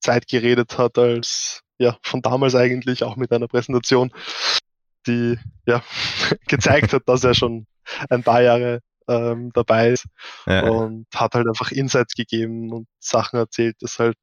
[0.01, 4.13] Zeit geredet hat als ja von damals eigentlich auch mit einer Präsentation,
[5.07, 5.83] die ja
[6.49, 7.67] gezeigt hat, dass er schon
[8.11, 10.07] ein paar Jahre ähm, dabei ist
[10.47, 10.69] ja.
[10.69, 14.19] und hat halt einfach Insights gegeben und Sachen erzählt, das halt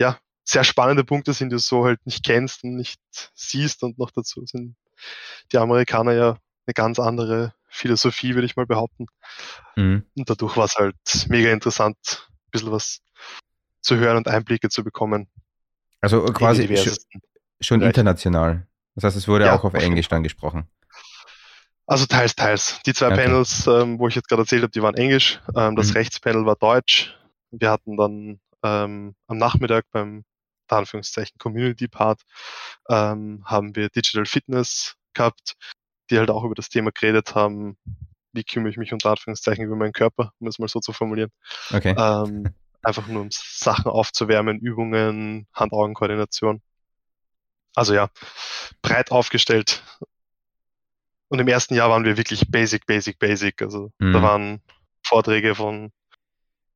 [0.00, 3.00] ja sehr spannende Punkte sind, die du so halt nicht kennst und nicht
[3.34, 4.76] siehst und noch dazu sind
[5.52, 9.06] die Amerikaner ja eine ganz andere Philosophie, würde ich mal behaupten.
[9.76, 10.04] Mhm.
[10.16, 10.96] Und dadurch war es halt
[11.28, 11.96] mega interessant,
[12.46, 13.00] ein bisschen was
[13.80, 15.28] zu hören und Einblicke zu bekommen.
[16.00, 16.94] Also quasi schon,
[17.60, 18.66] schon international.
[18.96, 20.68] Das heißt, es wurde ja, auch auf Englisch dann gesprochen.
[21.86, 22.80] Also teils, teils.
[22.84, 23.24] Die zwei okay.
[23.24, 25.40] Panels, ähm, wo ich jetzt gerade erzählt habe, die waren Englisch.
[25.54, 25.98] Ähm, das mhm.
[25.98, 27.16] Rechtspanel war Deutsch.
[27.52, 30.24] Wir hatten dann ähm, am Nachmittag beim
[30.68, 32.22] Anführungszeichen Community Part
[32.88, 35.54] ähm, haben wir Digital Fitness gehabt,
[36.10, 37.76] die halt auch über das Thema geredet haben,
[38.32, 41.30] wie kümmere ich mich unter Anführungszeichen über meinen Körper, um es mal so zu formulieren.
[41.72, 41.94] Okay.
[41.96, 46.62] Ähm, einfach nur um Sachen aufzuwärmen, Übungen, Hand-Augen-Koordination.
[47.76, 48.08] Also ja,
[48.82, 49.82] breit aufgestellt.
[51.28, 53.60] Und im ersten Jahr waren wir wirklich basic, basic, basic.
[53.62, 54.12] Also mhm.
[54.12, 54.62] da waren
[55.04, 55.92] Vorträge von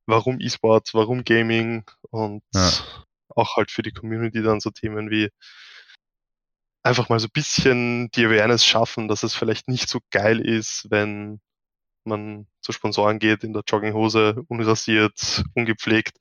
[0.05, 2.71] warum E-Sport, warum Gaming und ja.
[3.29, 5.29] auch halt für die Community dann so Themen wie
[6.83, 10.85] einfach mal so ein bisschen die Awareness schaffen, dass es vielleicht nicht so geil ist,
[10.89, 11.39] wenn
[12.03, 16.17] man zu Sponsoren geht in der Jogginghose, unrasiert, ungepflegt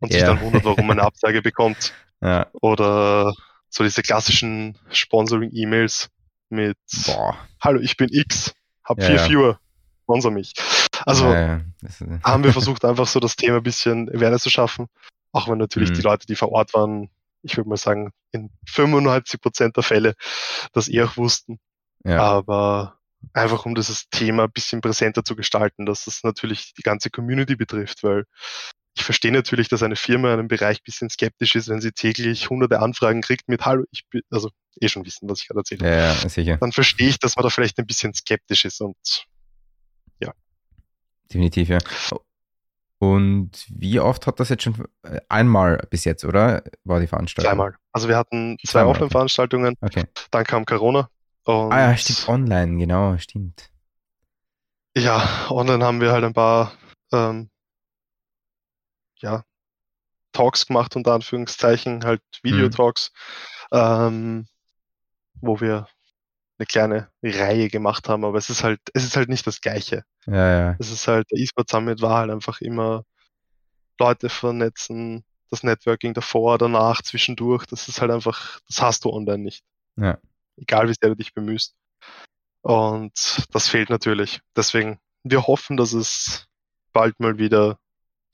[0.00, 0.18] und yeah.
[0.18, 1.92] sich dann wundert, warum man eine Absage bekommt.
[2.20, 2.48] Ja.
[2.60, 3.34] Oder
[3.70, 6.10] so diese klassischen Sponsoring-E-Mails
[6.50, 7.38] mit Boah.
[7.60, 8.52] Hallo, ich bin X,
[8.84, 9.28] hab ja, vier ja.
[9.28, 9.60] Viewer,
[10.02, 10.52] sponsor mich.
[11.06, 11.60] Also ja,
[12.24, 14.86] haben wir versucht, einfach so das Thema ein bisschen Awareness zu schaffen.
[15.32, 15.94] Auch wenn natürlich mhm.
[15.94, 17.08] die Leute, die vor Ort waren,
[17.42, 20.14] ich würde mal sagen, in 95 Prozent der Fälle
[20.72, 21.58] das eh auch wussten.
[22.04, 22.98] Aber
[23.34, 27.56] einfach um dieses Thema ein bisschen präsenter zu gestalten, dass das natürlich die ganze Community
[27.56, 28.24] betrifft, weil
[29.00, 31.90] ich verstehe natürlich, dass eine Firma in einem Bereich ein bisschen skeptisch ist, wenn sie
[31.90, 35.60] täglich hunderte Anfragen kriegt mit Hallo, ich bin, also eh schon wissen, was ich gerade
[35.60, 35.88] erzähle.
[35.88, 36.58] Ja, ja, sicher.
[36.58, 39.26] Dann verstehe ich, dass man da vielleicht ein bisschen skeptisch ist und
[40.20, 40.32] ja.
[41.32, 41.78] Definitiv, ja.
[42.98, 46.62] Und wie oft hat das jetzt schon äh, einmal bis jetzt, oder?
[46.84, 47.50] War die Veranstaltung?
[47.50, 47.76] Zweimal.
[47.92, 49.76] Also wir hatten zwei Offline-Veranstaltungen.
[49.80, 50.04] Okay.
[50.30, 51.08] Dann kam Corona.
[51.46, 53.70] ah ja, stimmt, online, genau, stimmt.
[54.94, 56.74] Ja, online haben wir halt ein paar
[57.12, 57.48] ähm,
[59.20, 59.44] ja,
[60.32, 63.12] Talks gemacht, unter Anführungszeichen, halt Videotalks,
[63.70, 63.78] mhm.
[63.78, 64.48] ähm,
[65.40, 65.88] wo wir
[66.58, 70.04] eine kleine Reihe gemacht haben, aber es ist halt, es ist halt nicht das Gleiche.
[70.26, 70.76] Ja, ja.
[70.78, 73.04] Es ist halt, der E-Sport Summit war halt einfach immer
[73.98, 79.42] Leute vernetzen, das Networking davor, danach, zwischendurch, das ist halt einfach, das hast du online
[79.42, 79.64] nicht.
[79.96, 80.18] Ja.
[80.56, 81.74] Egal wie sehr du dich bemühst.
[82.62, 84.40] Und das fehlt natürlich.
[84.54, 86.46] Deswegen, wir hoffen, dass es
[86.92, 87.78] bald mal wieder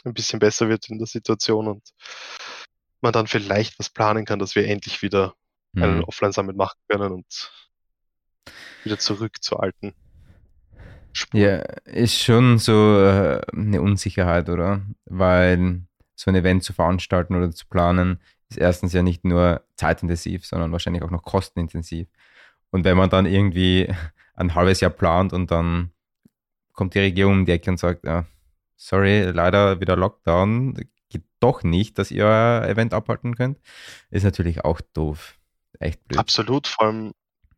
[0.07, 1.91] ein bisschen besser wird in der Situation und
[3.01, 5.35] man dann vielleicht was planen kann, dass wir endlich wieder
[5.79, 6.05] einen Mhm.
[6.05, 7.53] Offline-Summit machen können und
[8.85, 9.95] wieder zurück zur alten
[11.13, 11.41] Spur.
[11.41, 14.83] Ja, ist schon so äh, eine Unsicherheit, oder?
[15.05, 15.83] Weil
[16.15, 20.73] so ein Event zu veranstalten oder zu planen, ist erstens ja nicht nur zeitintensiv, sondern
[20.73, 22.09] wahrscheinlich auch noch kostenintensiv.
[22.71, 23.93] Und wenn man dann irgendwie
[24.35, 25.93] ein halbes Jahr plant und dann
[26.73, 28.27] kommt die Regierung um die Ecke und sagt, ja,
[28.77, 30.75] sorry, leider wieder Lockdown,
[31.09, 33.59] geht doch nicht, dass ihr euer Event abhalten könnt,
[34.11, 35.39] ist natürlich auch doof.
[35.79, 36.19] Echt blöd.
[36.19, 37.13] Absolut, vor allem,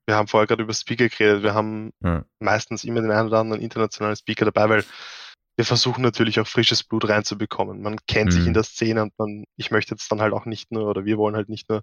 [0.07, 2.25] wir haben vorher gerade über Speaker geredet, wir haben Ja.
[2.41, 4.85] meistens immer den einen oder anderen internationalen Speaker dabei, weil
[5.57, 7.83] wir versuchen natürlich auch frisches Blut reinzubekommen.
[7.83, 8.49] Man kennt sich Mhm.
[8.49, 11.19] in der Szene und man, ich möchte jetzt dann halt auch nicht nur, oder wir
[11.19, 11.83] wollen halt nicht nur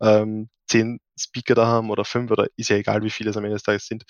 [0.00, 3.44] ähm, zehn Speaker da haben oder fünf oder ist ja egal, wie viele es am
[3.44, 4.04] Ende des Tages sind,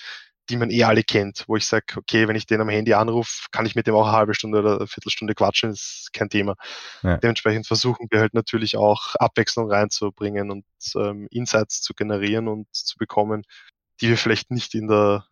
[0.49, 3.47] die man eh alle kennt, wo ich sage, okay, wenn ich den am Handy anrufe,
[3.53, 6.57] kann ich mit dem auch eine halbe Stunde oder eine Viertelstunde quatschen, ist kein Thema.
[7.03, 7.19] Ja.
[7.19, 10.65] Dementsprechend versuchen wir halt natürlich auch Abwechslung reinzubringen und
[10.97, 13.45] ähm, Insights zu generieren und zu bekommen,
[14.01, 15.27] die wir vielleicht nicht in der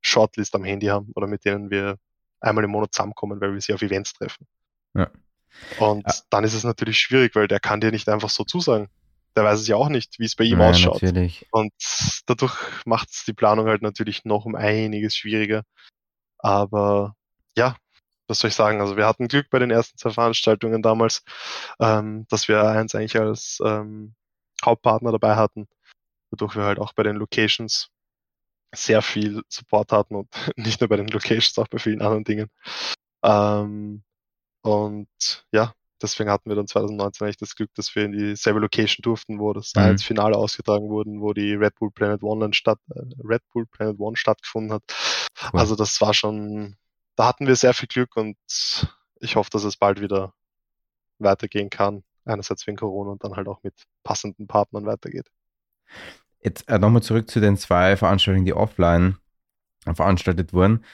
[0.00, 1.98] Shortlist am Handy haben oder mit denen wir
[2.40, 4.46] einmal im Monat zusammenkommen, weil wir sie auf Events treffen.
[4.94, 5.10] Ja.
[5.78, 6.14] Und Ja.
[6.30, 8.88] dann ist es natürlich schwierig, weil der kann dir nicht einfach so zusagen.
[9.36, 11.02] Der weiß es ja auch nicht, wie es bei ihm Ja, ausschaut.
[11.02, 11.46] natürlich.
[11.50, 11.72] Und
[12.26, 15.64] dadurch macht es die Planung halt natürlich noch um einiges schwieriger.
[16.38, 17.14] Aber
[17.56, 17.76] ja,
[18.28, 18.80] was soll ich sagen?
[18.80, 21.22] Also wir hatten Glück bei den ersten zwei Veranstaltungen damals,
[21.80, 24.14] ähm, dass wir eins eigentlich als ähm,
[24.64, 25.68] Hauptpartner dabei hatten,
[26.30, 27.90] wodurch wir halt auch bei den Locations
[28.74, 32.50] sehr viel Support hatten und nicht nur bei den Locations, auch bei vielen anderen Dingen.
[33.22, 34.02] Ähm,
[34.62, 39.02] und ja, deswegen hatten wir dann 2019 eigentlich das Glück, dass wir in dieselbe Location
[39.02, 39.96] durften, wo das Mhm.
[40.02, 44.16] Finale ausgetragen wurden, wo die Red Bull Planet One statt, äh, Red Bull Planet One
[44.16, 44.84] stattgefunden hat.
[45.52, 45.60] Cool.
[45.60, 46.76] Also das war schon,
[47.16, 48.36] da hatten wir sehr viel Glück und
[49.20, 50.34] ich hoffe, dass es bald wieder
[51.18, 52.04] weitergehen kann.
[52.26, 55.28] Einerseits wegen Corona und dann halt auch mit passenden Partnern weitergeht.
[56.42, 59.16] Jetzt äh, nochmal zurück zu den zwei Veranstaltungen, die offline
[59.94, 60.84] veranstaltet wurden.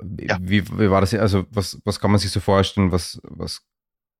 [0.00, 0.38] Wie, Ja.
[0.38, 1.14] wie, wie war das?
[1.14, 2.92] Also, was, was kann man sich so vorstellen?
[2.92, 3.62] Was, was,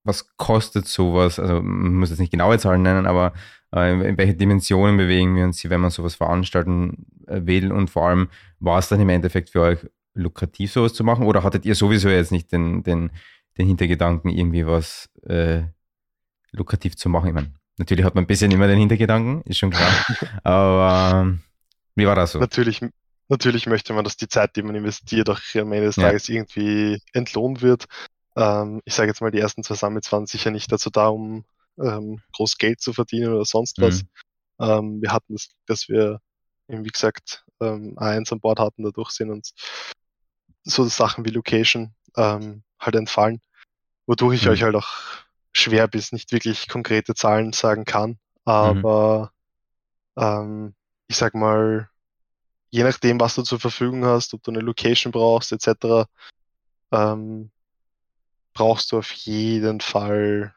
[0.03, 1.39] was kostet sowas?
[1.39, 3.33] Also, man muss jetzt nicht genaue Zahlen nennen, aber
[3.73, 7.71] äh, in, welche Dimensionen bewegen wir uns hier, wenn man sowas veranstalten äh, will?
[7.71, 9.79] Und vor allem, war es dann im Endeffekt für euch
[10.13, 11.25] lukrativ, sowas zu machen?
[11.25, 13.11] Oder hattet ihr sowieso jetzt nicht den, den,
[13.57, 15.63] den Hintergedanken, irgendwie was äh,
[16.51, 17.27] lukrativ zu machen?
[17.27, 19.91] Ich meine, natürlich hat man ein bisschen immer den Hintergedanken, ist schon klar.
[20.43, 21.39] Aber ähm,
[21.95, 22.39] wie war das so?
[22.39, 22.81] Natürlich,
[23.29, 26.03] natürlich möchte man, dass die Zeit, die man investiert, auch am Ende des Ja.
[26.03, 27.85] Tages irgendwie entlohnt wird.
[28.35, 31.45] Ähm, ich sage jetzt mal, die ersten zwei Summits waren sicher nicht dazu da, um
[31.79, 34.01] ähm, groß Geld zu verdienen oder sonst was.
[34.01, 34.07] Mhm.
[34.59, 36.19] Ähm, wir hatten das, dass wir,
[36.67, 39.53] eben, wie gesagt, ähm, A1 an Bord hatten, dadurch sind uns
[40.63, 43.41] so Sachen wie Location ähm, halt entfallen,
[44.05, 44.51] wodurch ich Mhm.
[44.51, 44.89] euch halt auch
[45.51, 48.17] schwer bis nicht wirklich konkrete Zahlen sagen kann.
[48.45, 49.31] Aber
[50.17, 50.75] ähm,
[51.07, 51.89] ich sag mal,
[52.71, 56.07] je nachdem, was du zur Verfügung hast, ob du eine Location brauchst, etc.,
[56.91, 57.51] ähm,
[58.53, 60.53] brauchst du auf jeden Fall.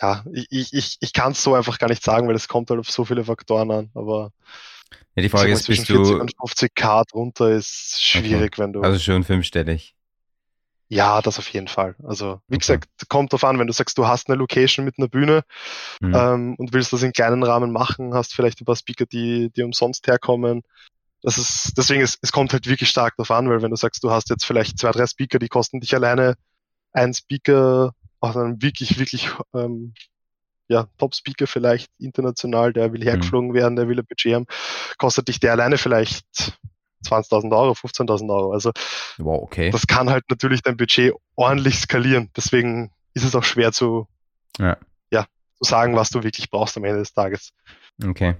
[0.00, 2.80] Ja, ich, ich, ich, kann es so einfach gar nicht sagen, weil es kommt halt
[2.80, 3.90] auf so viele Faktoren an.
[3.94, 4.32] Aber
[5.16, 8.72] Ja, die Frage mal, ist, zwischen bist 40 du und 50k drunter ist schwierig, wenn
[8.72, 8.88] du.
[8.88, 9.94] also schon fünfstellig?
[10.88, 11.96] ja, das auf jeden Fall.
[12.02, 12.58] Also, wie Okay.
[12.58, 15.42] gesagt, kommt drauf an, wenn du sagst, du hast eine Location mit einer Bühne,
[16.00, 16.12] Mhm.
[16.12, 19.62] ähm, und willst das in kleinen Rahmen machen, hast vielleicht ein paar Speaker, die, die
[19.62, 20.62] umsonst herkommen.
[21.22, 24.02] Das ist, deswegen, ist, es kommt halt wirklich stark darauf an, weil wenn du sagst,
[24.02, 26.34] du hast jetzt vielleicht zwei, drei Speaker, die kosten dich alleine
[26.92, 29.94] ein Speaker, auch ein wirklich, wirklich, ähm,
[30.68, 34.46] ja, Top-Speaker vielleicht international, der will hergeflogen werden, der will ein Budget haben,
[34.98, 36.26] kostet dich der alleine vielleicht
[37.06, 38.52] 20.000 Euro, 15.000 Euro.
[38.52, 38.72] Also
[39.18, 39.70] wow, okay.
[39.70, 42.30] das kann halt natürlich dein Budget ordentlich skalieren.
[42.36, 44.06] Deswegen ist es auch schwer zu,
[44.58, 44.76] Ja.
[45.10, 45.26] ja,
[45.60, 47.52] zu sagen, was du wirklich brauchst am Ende des Tages.
[48.02, 48.36] Okay.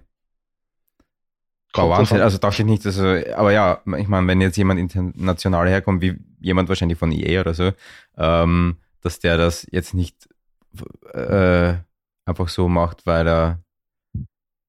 [1.73, 2.21] Drauf Wahnsinn.
[2.21, 6.03] Also dachte ich nicht, dass, er- aber ja, ich meine, wenn jetzt jemand international herkommt,
[6.03, 7.73] wie jemand wahrscheinlich von EA oder so,
[8.19, 10.29] ähm, dass der das jetzt nicht
[11.15, 11.75] äh,
[12.27, 13.59] einfach so macht, weil er,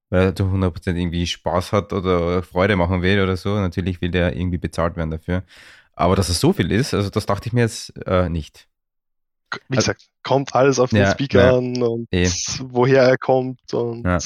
[0.10, 3.56] weil er zu 100% irgendwie Spaß hat oder Freude machen will oder so.
[3.60, 5.44] Natürlich will der irgendwie bezahlt werden dafür.
[5.96, 8.68] Aber dass es so viel ist, also das dachte ich mir jetzt äh, nicht.
[9.70, 11.58] wie gesagt, kommt alles auf den Ja, Speaker ja.
[11.58, 12.28] an und Eh.
[12.70, 14.18] woher er kommt und Ja.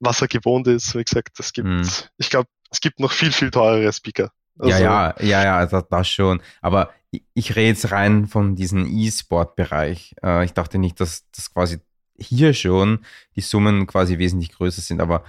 [0.00, 0.94] Was er gewohnt ist.
[0.94, 1.88] Wie gesagt, es gibt, Mhm.
[2.18, 4.30] ich glaube, es gibt noch viel, viel teurere Speaker.
[4.58, 6.40] Also, ja, ja, ja, ja, das, das schon.
[6.60, 10.16] Aber ich, ich rede jetzt rein von diesem E-Sport-Bereich.
[10.22, 11.78] Äh, ich dachte nicht, dass das quasi
[12.18, 13.04] hier schon
[13.34, 15.00] die Summen quasi wesentlich größer sind.
[15.00, 15.24] Aber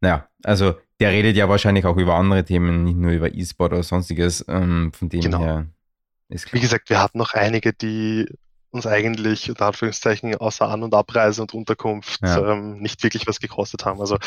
[0.00, 3.82] naja, also der redet ja wahrscheinlich auch über andere Themen, nicht nur über E-Sport oder
[3.82, 4.44] sonstiges.
[4.48, 5.38] Ähm, von dem genau.
[5.40, 5.66] her
[6.28, 6.54] ist klar.
[6.54, 8.26] Wie gesagt, wir hatten noch einige, die
[8.72, 12.52] uns eigentlich unter Anführungszeichen außer An- und Abreise und Unterkunft ja.
[12.52, 14.00] ähm, nicht wirklich was gekostet haben.
[14.00, 14.18] Also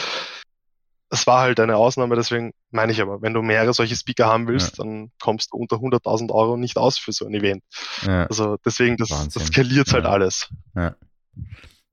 [1.10, 4.48] es war halt eine Ausnahme, deswegen meine ich aber, wenn du mehrere solche Speaker haben
[4.48, 4.84] willst, ja.
[4.84, 7.64] dann kommst du unter 100.000 Euro nicht aus für so ein Event.
[8.06, 8.26] Ja.
[8.26, 10.50] Also deswegen, das, das skaliert halt alles.
[10.76, 10.96] Ja.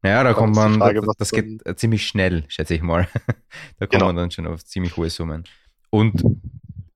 [0.04, 3.08] Ja, da kommt man, Frage, das, das geht ziemlich schnell, schätze ich mal.
[3.78, 4.06] da kommt genau.
[4.06, 5.44] man dann schon auf ziemlich hohe Summen.
[5.90, 6.24] Und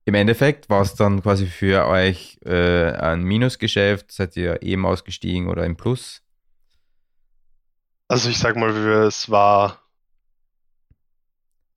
[0.07, 5.49] im Endeffekt war es dann quasi für euch äh, ein Minusgeschäft, seid ihr eben ausgestiegen
[5.49, 6.21] oder im Plus?
[8.07, 8.69] Also ich sag mal,
[9.05, 9.81] es war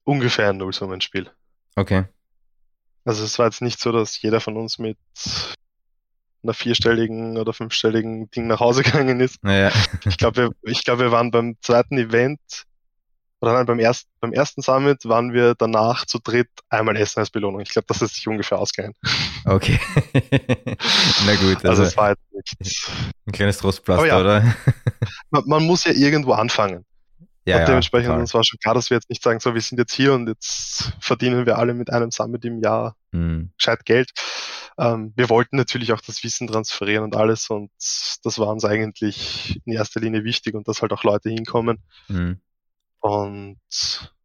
[0.05, 1.29] ungefähr ein Nullsummenspiel.
[1.75, 2.05] Okay.
[3.05, 4.97] Also es war jetzt nicht so, dass jeder von uns mit
[6.45, 9.43] einer vierstelligen oder fünfstelligen Ding nach Hause gegangen ist.
[9.43, 9.73] Naja.
[10.07, 12.41] Ich glaube, wir, ich wir waren beim zweiten Event
[13.41, 17.31] oder nein, beim ersten, beim ersten Summit waren wir danach zu dritt einmal essen als
[17.31, 17.61] Belohnung.
[17.61, 18.95] Ich glaube, das ist sich ungefähr ausgegangen.
[19.47, 19.81] Okay.
[21.27, 21.57] Na gut.
[21.65, 22.91] Also, also es war jetzt nicht.
[23.27, 24.55] Ein kleines Trostpflaster, ja, oder?
[25.31, 26.85] man, man, muss ja irgendwo anfangen.
[27.47, 29.61] Ja, und dementsprechend ja, uns war schon klar, dass wir jetzt nicht sagen, so, wir
[29.63, 33.53] sind jetzt hier und jetzt verdienen wir alle mit einem Summit im Jahr mhm.
[33.57, 34.11] gescheit Geld.
[34.79, 39.61] Ähm, wir wollten natürlich auch das Wissen transferieren und alles und das war uns eigentlich
[39.65, 41.79] in erster Linie wichtig und dass halt auch Leute hinkommen.
[42.09, 42.41] Mhm.
[43.01, 43.59] Und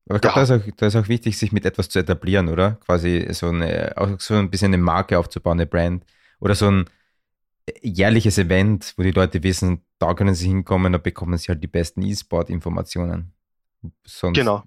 [0.07, 0.45] aber ich glaube, ja.
[0.45, 2.73] da, ist auch, da ist auch wichtig, sich mit etwas zu etablieren, oder?
[2.85, 6.05] Quasi so eine, auch so ein bisschen eine Marke aufzubauen, eine Brand.
[6.39, 6.85] Oder so ein
[7.81, 11.67] jährliches Event, wo die Leute wissen, da können sie hinkommen, da bekommen sie halt die
[11.67, 13.33] besten E-Sport-Informationen.
[14.21, 14.63] Genau.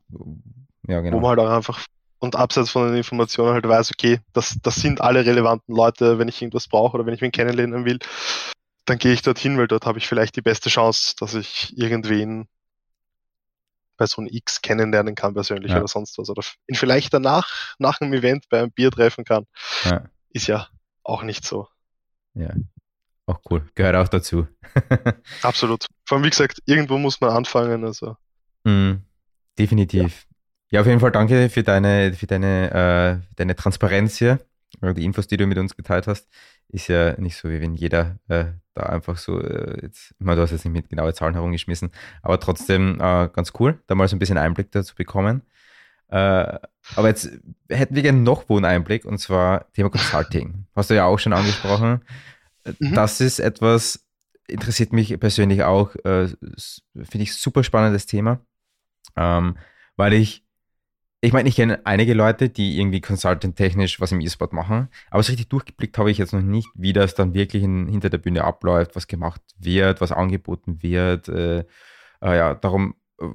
[0.88, 1.16] Ja, genau.
[1.16, 1.84] Wo man halt auch einfach
[2.20, 6.26] und abseits von den Informationen halt weiß, okay, das, das sind alle relevanten Leute, wenn
[6.26, 8.00] ich irgendwas brauche oder wenn ich wen kennenlernen will,
[8.86, 12.48] dann gehe ich dorthin, weil dort habe ich vielleicht die beste Chance, dass ich irgendwen
[13.98, 15.78] Person X kennenlernen kann persönlich ja.
[15.78, 16.30] oder sonst was.
[16.30, 19.44] Oder ihn vielleicht danach, nach einem Event bei einem Bier treffen kann.
[19.84, 20.04] Ja.
[20.30, 20.68] Ist ja
[21.02, 21.68] auch nicht so.
[22.34, 22.54] Ja.
[23.26, 23.68] Auch cool.
[23.74, 24.46] Gehört auch dazu.
[25.42, 25.84] Absolut.
[26.06, 27.84] Vor allem, wie gesagt, irgendwo muss man anfangen.
[27.84, 28.16] Also.
[28.64, 29.02] Mm,
[29.58, 30.26] definitiv.
[30.70, 30.76] Ja.
[30.76, 30.80] ja.
[30.80, 34.40] auf jeden Fall danke für deine, für deine, äh, deine Transparenz hier.
[34.82, 36.28] Die Infos, die du mit uns geteilt hast,
[36.68, 38.46] ist ja nicht so, wie wenn jeder äh,
[38.78, 41.90] da einfach so, äh, jetzt, du hast jetzt nicht mit genauen Zahlen herumgeschmissen,
[42.22, 45.42] aber trotzdem äh, ganz cool, da mal so ein bisschen Einblick dazu bekommen.
[46.08, 46.58] Äh,
[46.96, 47.30] aber jetzt
[47.68, 50.66] hätten wir gerne noch wo einen Einblick und zwar Thema Consulting.
[50.74, 52.00] Hast du ja auch schon angesprochen.
[52.78, 52.94] Mhm.
[52.94, 54.06] Das ist etwas,
[54.46, 58.40] interessiert mich persönlich auch, äh, finde ich super spannendes Thema,
[59.16, 59.58] ähm,
[59.96, 60.44] weil ich,
[61.20, 65.32] ich meine, ich kenne einige Leute, die irgendwie consultant-technisch was im E-Sport machen, aber so
[65.32, 68.44] richtig durchgeblickt habe ich jetzt noch nicht, wie das dann wirklich in, hinter der Bühne
[68.44, 71.28] abläuft, was gemacht wird, was angeboten wird.
[71.28, 71.60] Äh,
[72.20, 73.26] äh, ja, darum, äh,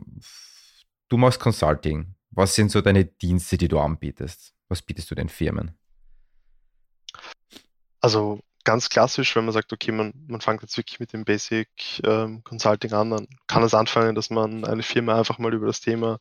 [1.10, 2.16] du machst Consulting.
[2.32, 4.56] Was sind so deine Dienste, die du anbietest?
[4.70, 5.78] Was bietest du den Firmen?
[8.00, 11.68] Also ganz klassisch, wenn man sagt, okay, man, man fängt jetzt wirklich mit dem Basic
[12.04, 15.82] ähm, Consulting an, dann kann es anfangen, dass man eine Firma einfach mal über das
[15.82, 16.18] Thema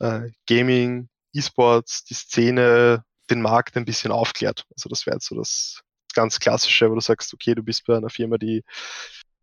[0.00, 4.64] äh, Gaming, E-Sports, die Szene, den Markt ein bisschen aufklärt.
[4.74, 5.82] Also das wäre jetzt so das
[6.14, 8.64] ganz Klassische, wo du sagst, okay, du bist bei einer Firma, die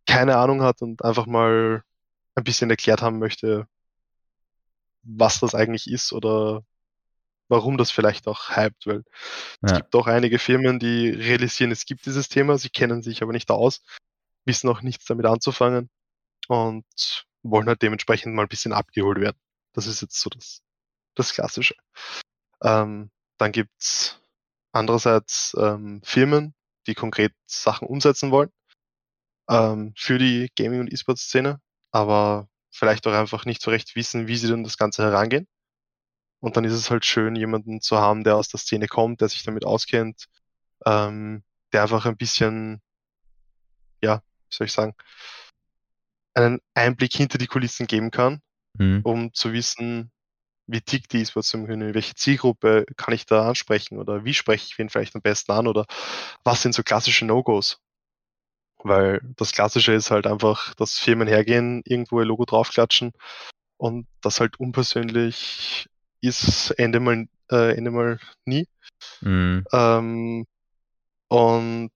[0.05, 1.83] keine Ahnung hat und einfach mal
[2.35, 3.67] ein bisschen erklärt haben möchte,
[5.03, 6.63] was das eigentlich ist oder
[7.47, 9.03] warum das vielleicht auch hypt, weil ja.
[9.61, 13.33] es gibt doch einige Firmen, die realisieren, es gibt dieses Thema, sie kennen sich aber
[13.33, 13.81] nicht aus,
[14.45, 15.89] wissen auch nichts damit anzufangen
[16.47, 16.85] und
[17.43, 19.37] wollen halt dementsprechend mal ein bisschen abgeholt werden.
[19.75, 20.61] Das ist jetzt so das,
[21.15, 21.75] das Klassische.
[22.63, 24.19] Ähm, dann gibt's
[24.71, 26.55] andererseits ähm, Firmen,
[26.87, 28.51] die konkret Sachen umsetzen wollen
[29.49, 31.59] ähm, für die Gaming- und E-Sport-Szene,
[31.91, 35.47] aber vielleicht auch einfach nicht so recht wissen, wie sie denn das Ganze herangehen.
[36.39, 39.29] Und dann ist es halt schön, jemanden zu haben, der aus der Szene kommt, der
[39.29, 40.25] sich damit auskennt,
[40.85, 42.81] ähm, der einfach ein bisschen,
[44.01, 44.17] ja,
[44.49, 44.95] wie soll ich sagen,
[46.33, 48.41] einen Einblick hinter die Kulissen geben kann,
[48.77, 49.01] mhm.
[49.03, 50.11] um zu wissen,
[50.67, 54.77] wie tickt die E-Sports Community, welche Zielgruppe kann ich da ansprechen oder wie spreche ich
[54.77, 55.85] wen vielleicht am besten an oder
[56.43, 57.79] was sind so klassische No-Gos?
[58.83, 63.13] Weil das Klassische ist halt einfach, dass Firmen hergehen, irgendwo ihr Logo draufklatschen
[63.77, 65.87] und das halt unpersönlich
[66.21, 68.67] ist Ende mal, äh, Ende mal nie.
[69.21, 69.65] Mhm.
[69.71, 70.45] Ähm,
[71.27, 71.91] und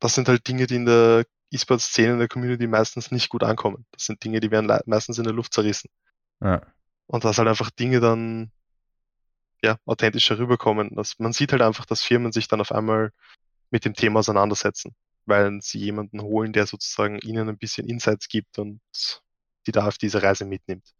[0.00, 3.86] das sind halt Dinge, die in der E-Sport-Szene, in der Community meistens nicht gut ankommen.
[3.92, 5.90] Das sind Dinge, die werden meistens in der Luft zerrissen.
[6.40, 6.62] Ja.
[7.06, 8.50] Und dass halt einfach Dinge dann
[9.62, 10.94] ja, authentischer rüberkommen.
[10.94, 13.12] Das, man sieht halt einfach, dass Firmen sich dann auf einmal
[13.70, 14.94] mit dem Thema auseinandersetzen,
[15.24, 18.80] weil sie jemanden holen, der sozusagen ihnen ein bisschen Insights gibt und
[19.66, 20.96] die da auf diese Reise mitnimmt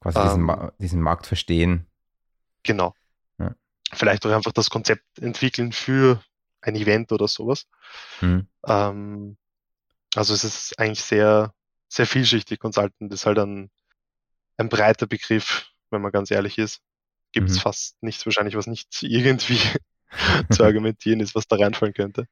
[0.00, 1.86] quasi diesen, ähm, diesen Markt verstehen.
[2.62, 2.94] Genau.
[3.38, 3.54] Ja.
[3.92, 6.22] Vielleicht auch einfach das Konzept entwickeln für
[6.66, 7.66] ein Event oder sowas.
[8.20, 8.46] Mhm.
[8.66, 9.36] Ähm,
[10.14, 11.54] also es ist eigentlich sehr,
[11.88, 12.58] sehr vielschichtig.
[12.60, 13.70] Consultant ist halt ein,
[14.58, 16.80] ein breiter Begriff, wenn man ganz ehrlich ist.
[17.32, 17.60] Gibt es Mhm.
[17.60, 19.60] fast nichts wahrscheinlich, was nicht irgendwie
[20.50, 22.26] zu argumentieren ist, was da reinfallen könnte.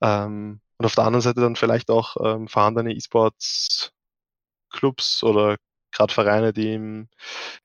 [0.00, 5.56] Ähm, und auf der anderen Seite dann vielleicht auch ähm, vorhandene E-Sports-Clubs oder
[5.94, 7.08] gerade Vereine, die im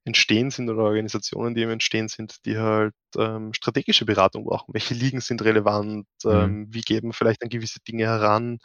[0.05, 4.73] Entstehen sind oder Organisationen, die im Entstehen sind, die halt ähm, strategische Beratung brauchen.
[4.73, 6.07] Welche Ligen sind relevant?
[6.23, 6.31] Mhm.
[6.31, 8.59] Ähm, wie geben vielleicht an gewisse Dinge heran?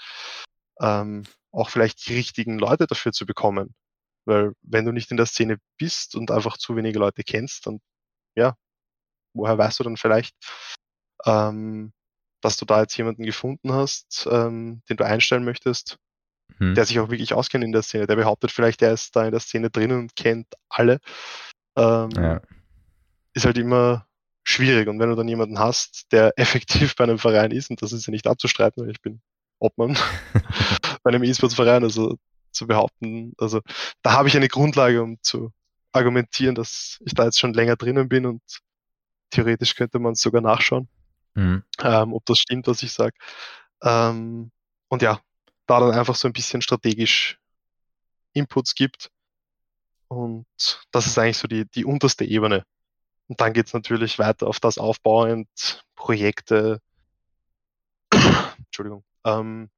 [0.81, 3.75] Ähm, auch vielleicht die richtigen Leute dafür zu bekommen.
[4.27, 7.81] Weil wenn du nicht in der Szene bist und einfach zu wenige Leute kennst, dann
[8.37, 8.55] ja,
[9.35, 10.35] woher weißt du dann vielleicht,
[11.27, 11.93] ähm,
[12.41, 15.99] dass du da jetzt jemanden gefunden hast, ähm, den du einstellen möchtest,
[16.59, 16.75] Mhm.
[16.75, 18.07] der sich auch wirklich auskennt in der Szene.
[18.07, 21.01] Der behauptet vielleicht, er ist da in der Szene drin und kennt alle.
[21.77, 22.41] Ähm, Ja.
[23.33, 24.07] Ist halt immer
[24.45, 24.89] schwierig.
[24.89, 28.07] Und wenn du dann jemanden hast, der effektiv bei einem Verein ist, und das ist
[28.07, 29.21] ja nicht abzustreiten, weil ich bin
[29.59, 29.97] Obmann
[31.03, 32.19] bei einem E-Sports-Verein, also
[32.53, 33.61] zu behaupten, also
[34.03, 35.51] da habe ich eine Grundlage, um zu
[35.93, 38.43] argumentieren, dass ich da jetzt schon länger drinnen bin und
[39.31, 40.89] theoretisch könnte man es sogar nachschauen
[41.37, 41.65] Mhm.
[41.83, 43.17] ähm, ob das stimmt, was ich sage.
[43.83, 44.53] Ähm,
[44.89, 45.21] und ja,
[45.67, 47.39] da dann einfach so ein bisschen strategisch
[48.33, 49.11] Inputs gibt.
[50.09, 50.47] Und
[50.91, 52.65] das ist eigentlich so die, die unterste Ebene.
[53.29, 56.81] Und dann geht's natürlich weiter auf das aufbauend, Projekte,
[58.59, 59.71] Entschuldigung, ähm,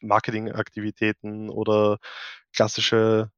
[0.00, 1.98] Marketingaktivitäten oder
[2.52, 3.30] klassische,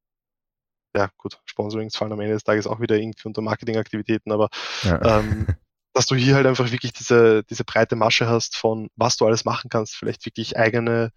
[0.95, 4.49] ja gut, Sponsorings fallen am Ende des Tages auch wieder irgendwie unter Marketingaktivitäten, aber
[4.83, 5.19] Ja.
[5.19, 5.47] ähm,
[5.93, 9.45] dass du hier halt einfach wirklich diese, diese breite Masche hast von was du alles
[9.45, 11.11] machen kannst, vielleicht wirklich eigene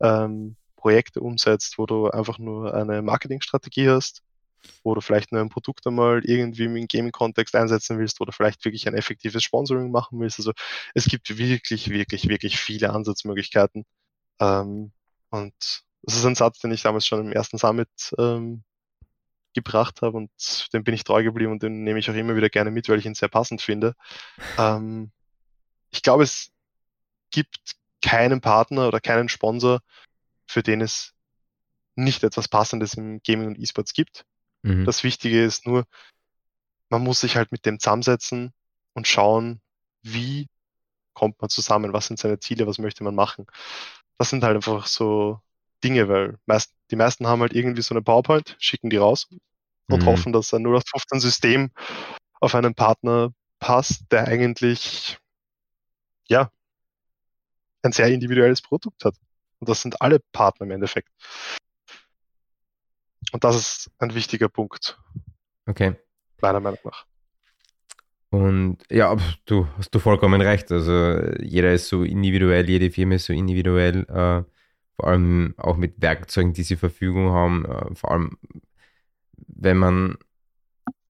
[0.00, 4.22] ähm, Projekte umsetzt, wo du einfach nur eine Marketingstrategie hast,
[4.82, 8.86] wo du vielleicht nur ein Produkt einmal irgendwie im Gaming-Kontext einsetzen willst oder vielleicht wirklich
[8.86, 10.38] ein effektives Sponsoring machen willst.
[10.38, 10.52] Also
[10.94, 13.84] es gibt wirklich, wirklich, wirklich viele Ansatzmöglichkeiten.
[14.40, 14.92] Ähm,
[15.30, 15.54] und
[16.02, 18.62] das ist ein Satz, den ich damals schon im ersten Summit ähm,
[19.54, 20.30] gebracht habe und
[20.72, 22.98] dem bin ich treu geblieben und den nehme ich auch immer wieder gerne mit, weil
[22.98, 23.94] ich ihn sehr passend finde.
[24.58, 25.10] Ähm,
[25.90, 26.50] ich glaube, es
[27.30, 29.80] gibt keinen Partner oder keinen Sponsor,
[30.46, 31.12] für den es
[31.96, 34.24] nicht etwas Passendes im Gaming und E-Sports gibt.
[34.62, 34.84] Mhm.
[34.84, 35.86] Das Wichtige ist nur,
[36.88, 38.52] man muss sich halt mit dem zusammensetzen
[38.92, 39.60] und schauen,
[40.02, 40.48] wie
[41.12, 43.46] kommt man zusammen, was sind seine Ziele, was möchte man machen.
[44.18, 45.40] Das sind halt einfach so
[45.84, 49.28] Dinge, weil meist, die meisten haben halt irgendwie so eine PowerPoint, schicken die raus
[49.88, 50.06] und Mhm.
[50.06, 51.70] hoffen, dass ein 0815 System
[52.40, 55.18] auf einen Partner passt, der eigentlich,
[56.28, 56.50] ja,
[57.82, 59.14] ein sehr individuelles Produkt hat.
[59.60, 61.10] Und das sind alle Partner im Endeffekt.
[63.32, 64.98] Und das ist ein wichtiger Punkt,
[65.66, 65.96] Okay.
[66.40, 67.06] meiner Meinung nach.
[68.30, 69.16] Und ja,
[69.46, 70.70] du hast du vollkommen recht.
[70.72, 74.42] Also jeder ist so individuell, jede Firma ist so individuell, äh,
[74.96, 77.64] vor allem auch mit Werkzeugen, die sie zur Verfügung haben.
[77.64, 78.38] Äh, vor allem,
[79.36, 80.16] wenn man,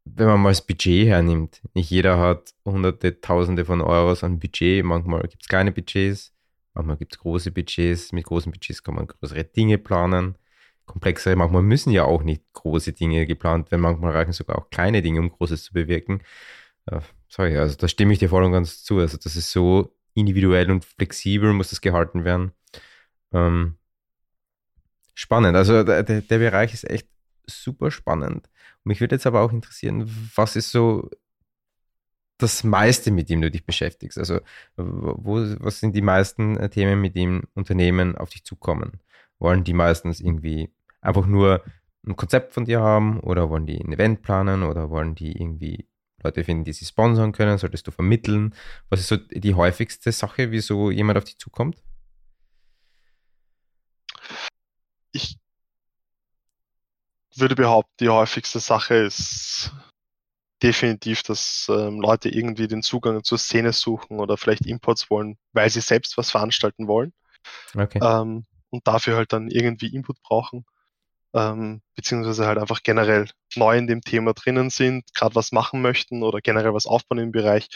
[0.05, 1.61] wenn man mal das Budget hernimmt.
[1.75, 4.85] Nicht jeder hat hunderte, tausende von Euros an Budget.
[4.85, 6.33] Manchmal gibt es kleine Budgets,
[6.75, 8.13] manchmal gibt es große Budgets.
[8.13, 10.37] Mit großen Budgets kann man größere Dinge planen.
[10.87, 13.81] Komplexere, manchmal müssen ja auch nicht große Dinge geplant werden.
[13.81, 16.23] Manchmal reichen sogar auch kleine Dinge, um Großes zu bewirken.
[16.91, 18.99] Ja, sorry, also da stimme ich dir voll und ganz zu.
[18.99, 22.53] Also das ist so individuell und flexibel, muss das gehalten werden.
[23.35, 23.77] Ähm,
[25.15, 25.57] spannend.
[25.57, 27.09] Also der, der, Bereich ist echt
[27.47, 28.49] super spannend.
[28.85, 31.11] Mich würde jetzt aber auch interessieren, was ist so
[32.39, 34.19] das meiste, mit dem du dich beschäftigst?
[34.19, 34.41] Also
[34.77, 39.01] wo, was sind die meisten äh, Themen, mit denen Unternehmen auf dich zukommen?
[39.39, 41.63] Wollen die meistens irgendwie einfach nur
[42.07, 45.89] ein Konzept von dir haben oder wollen die ein Event planen oder wollen die irgendwie
[46.23, 47.59] Leute finden, die sie sponsern können?
[47.59, 48.55] Solltest du vermitteln?
[48.91, 51.83] Was ist so die häufigste Sache, wieso jemand auf dich zukommt?
[55.15, 55.39] Ich
[57.37, 59.73] würde behaupten, die häufigste Sache ist
[60.63, 65.71] definitiv, dass ähm, Leute irgendwie den Zugang zur Szene suchen oder vielleicht Imports wollen, weil
[65.71, 67.13] sie selbst was veranstalten wollen
[67.75, 67.99] Okay.
[68.03, 70.65] ähm, und dafür halt dann irgendwie Input brauchen,
[71.35, 76.23] ähm, beziehungsweise halt einfach generell neu in dem Thema drinnen sind, gerade was machen möchten
[76.23, 77.69] oder generell was aufbauen im Bereich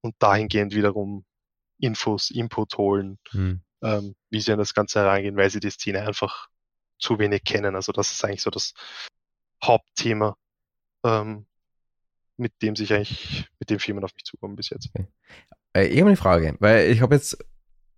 [0.00, 1.24] und dahingehend wiederum
[1.78, 3.62] Infos, Input holen, Hm.
[3.82, 6.48] ähm, wie sie an das Ganze herangehen, weil sie die Szene einfach
[7.02, 7.74] zu wenig kennen.
[7.74, 8.74] Also das ist eigentlich so das
[9.62, 10.36] Hauptthema,
[11.04, 11.46] ähm,
[12.36, 14.90] mit dem sich eigentlich, mit dem Firmen auf mich zukommen bis jetzt.
[15.74, 17.44] Äh, ich habe eine Frage, weil ich habe jetzt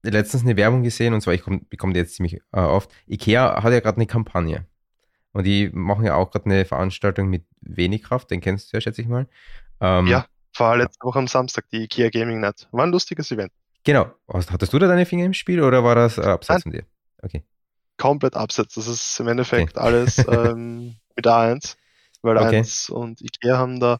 [0.02, 2.90] letztens eine Werbung gesehen und zwar, ich komm, bekomme die jetzt ziemlich äh, oft.
[3.08, 4.66] IKEA hat ja gerade eine Kampagne
[5.32, 8.80] und die machen ja auch gerade eine Veranstaltung mit wenig Kraft, den kennst du ja,
[8.80, 9.28] schätze ich mal.
[9.80, 10.26] Ähm, ja,
[10.56, 12.68] war letzte Woche am Samstag, die IKEA Gaming Night.
[12.72, 13.52] War ein lustiges Event.
[13.84, 14.10] Genau.
[14.28, 16.84] Hattest du da deine Finger im Spiel oder war das äh, abseits von dir?
[17.22, 17.44] Okay.
[17.96, 18.74] Komplett abseits.
[18.74, 19.86] Das ist im Endeffekt okay.
[19.86, 21.76] alles ähm, mit A1,
[22.22, 22.58] weil okay.
[22.58, 23.98] 1 und IKEA haben da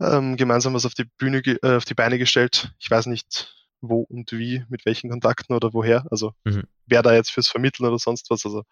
[0.00, 2.72] ähm, gemeinsam was auf die Bühne, äh, auf die Beine gestellt.
[2.78, 6.06] Ich weiß nicht, wo und wie, mit welchen Kontakten oder woher.
[6.10, 6.64] Also mhm.
[6.86, 8.44] wer da jetzt fürs Vermitteln oder sonst was.
[8.44, 8.64] Also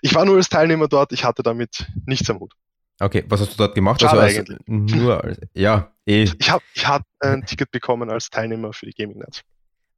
[0.00, 2.52] ich war nur als Teilnehmer dort, ich hatte damit nichts am Hut.
[3.00, 4.00] Okay, was hast du dort gemacht?
[4.00, 4.58] Schade also eigentlich.
[4.66, 6.22] Nur als, ja, eh.
[6.38, 9.42] Ich habe ich hab ein Ticket bekommen als Teilnehmer für die Gaming Night.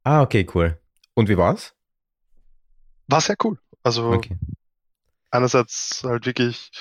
[0.03, 0.79] Ah, okay, cool.
[1.13, 1.75] Und wie war's?
[3.07, 3.59] War sehr cool.
[3.87, 4.37] Also okay.
[5.31, 6.71] einerseits halt wirklich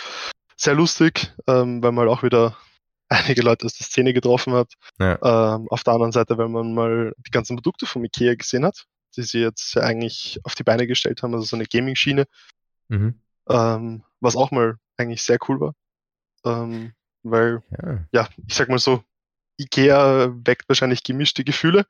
[0.56, 2.56] sehr lustig, ähm, weil man halt auch wieder
[3.08, 4.72] einige Leute aus der Szene getroffen hat.
[4.98, 5.54] Ja.
[5.54, 8.86] Ähm, auf der anderen Seite, wenn man mal die ganzen Produkte von Ikea gesehen hat,
[9.16, 12.26] die sie jetzt eigentlich auf die Beine gestellt haben, also so eine Gaming-Schiene,
[12.88, 13.20] mhm.
[13.48, 15.74] ähm, was auch mal eigentlich sehr cool war.
[16.44, 16.92] Ähm,
[17.22, 18.04] weil, ja.
[18.10, 19.04] ja, ich sag mal so,
[19.58, 21.86] Ikea weckt wahrscheinlich gemischte Gefühle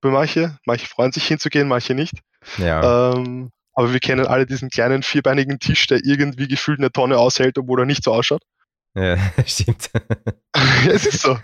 [0.00, 0.58] bei manche.
[0.64, 2.14] Manche freuen sich hinzugehen, manche nicht.
[2.56, 3.12] Ja.
[3.12, 7.58] Ähm, aber wir kennen alle diesen kleinen vierbeinigen Tisch, der irgendwie gefühlt eine Tonne aushält,
[7.58, 8.42] obwohl er nicht so ausschaut.
[8.96, 9.16] Ja,
[9.46, 9.88] stimmt.
[10.88, 11.38] es ist so.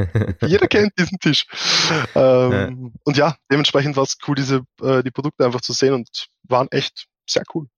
[0.44, 1.46] Jeder kennt diesen Tisch.
[2.16, 2.90] Ähm, ja.
[3.04, 6.66] Und ja, dementsprechend war es cool, diese, äh, die Produkte einfach zu sehen und waren
[6.72, 7.68] echt sehr cool.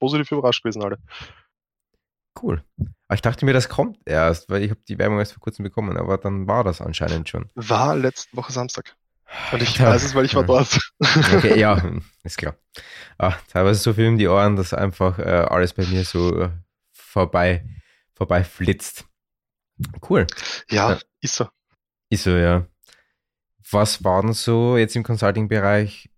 [0.00, 0.96] Positiv überrascht gewesen alle.
[2.42, 2.64] Cool.
[2.78, 5.64] Aber ich dachte mir, das kommt erst, weil ich habe die Werbung erst vor kurzem
[5.64, 7.50] bekommen, aber dann war das anscheinend schon.
[7.54, 8.96] War letzte Woche Samstag.
[9.52, 10.78] Und ich weiß es, weil ich war dort.
[11.00, 11.82] Okay, ja,
[12.22, 12.56] ist klar.
[13.18, 16.50] Ach, teilweise so viel um die Ohren, dass einfach äh, alles bei mir so äh,
[16.92, 17.64] vorbei,
[18.14, 19.06] vorbei flitzt.
[20.08, 20.26] Cool.
[20.70, 21.48] Ja, ja, ist so.
[22.10, 22.66] Ist so, ja.
[23.70, 26.08] Was waren so jetzt im Consulting-Bereich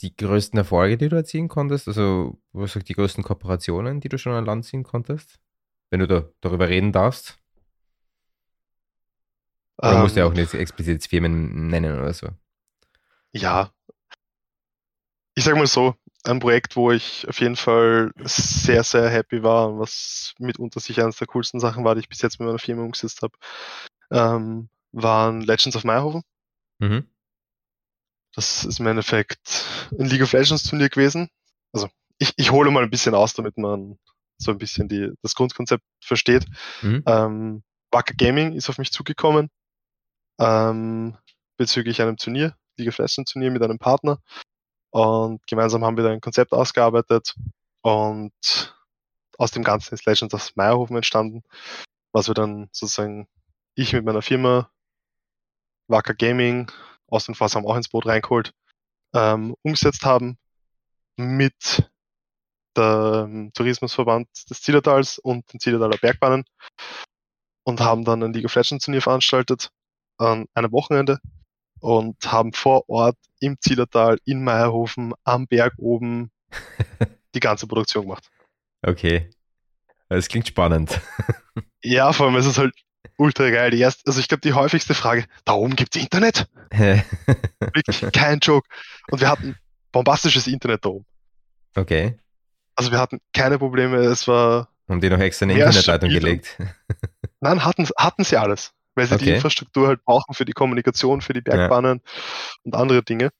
[0.00, 1.88] die größten Erfolge, die du erzielen konntest?
[1.88, 5.38] Also, was sagt die größten Kooperationen, die du schon an Land ziehen konntest?
[5.90, 7.38] Wenn du da darüber reden darfst?
[9.78, 10.40] Oder um, musst du ja auch ähm.
[10.40, 12.28] nicht explizit Firmen nennen oder so?
[13.32, 13.70] Ja.
[15.34, 19.68] Ich sag mal so, ein Projekt, wo ich auf jeden Fall sehr, sehr happy war
[19.68, 22.58] und was mitunter sich eines der coolsten Sachen war, die ich bis jetzt mit meiner
[22.58, 23.36] Firma umgesetzt habe,
[24.10, 26.22] ähm, waren Legends of Meyerhofen.
[26.78, 27.08] Mhm.
[28.34, 29.66] Das ist im Endeffekt
[29.98, 31.28] ein League of Legends Turnier gewesen.
[31.72, 33.98] Also ich, ich hole mal ein bisschen aus, damit man
[34.38, 36.46] so ein bisschen die, das Grundkonzept versteht.
[36.82, 37.02] Mhm.
[37.06, 39.50] Ähm, Wacker Gaming ist auf mich zugekommen
[40.38, 41.16] ähm,
[41.56, 44.20] bezüglich einem Turnier, League of Legends Turnier mit einem Partner.
[44.90, 47.34] Und gemeinsam haben wir da ein Konzept ausgearbeitet
[47.82, 48.32] und
[49.38, 51.42] aus dem Ganzen ist Legends of Meierhofen entstanden,
[52.12, 53.28] was wir dann sozusagen
[53.74, 54.70] ich mit meiner Firma
[55.88, 56.70] Wacker Gaming,
[57.08, 58.52] aus den Fass haben auch ins Boot reingeholt,
[59.14, 60.38] ähm, umgesetzt haben
[61.16, 61.88] mit
[62.76, 66.44] dem Tourismusverband des Zillertals und den Zillertaler Bergbahnen
[67.64, 69.70] und haben dann ein League of Legends Turnier veranstaltet
[70.18, 71.18] an einem Wochenende
[71.80, 76.30] und haben vor Ort im Zillertal, in Meierhofen, am Berg oben
[77.34, 78.30] die ganze Produktion gemacht.
[78.82, 79.30] Okay.
[80.08, 81.00] Das klingt spannend.
[81.82, 82.74] ja, vor allem ist es halt
[83.16, 83.70] ultra geil.
[83.70, 86.48] Die erste, also ich glaube, die häufigste Frage, da oben gibt's Internet?
[86.70, 88.68] Wirklich kein Joke.
[89.10, 89.56] Und wir hatten
[89.92, 91.06] bombastisches Internet da oben.
[91.76, 92.18] Okay.
[92.76, 94.68] Also wir hatten keine Probleme, es war.
[94.88, 96.58] Haben die noch extra eine Internetleitung gelegt?
[97.40, 99.24] Nein, hatten, hatten sie alles weil sie okay.
[99.24, 102.12] die Infrastruktur halt brauchen für die Kommunikation, für die Bergbahnen ja.
[102.62, 103.30] und andere Dinge.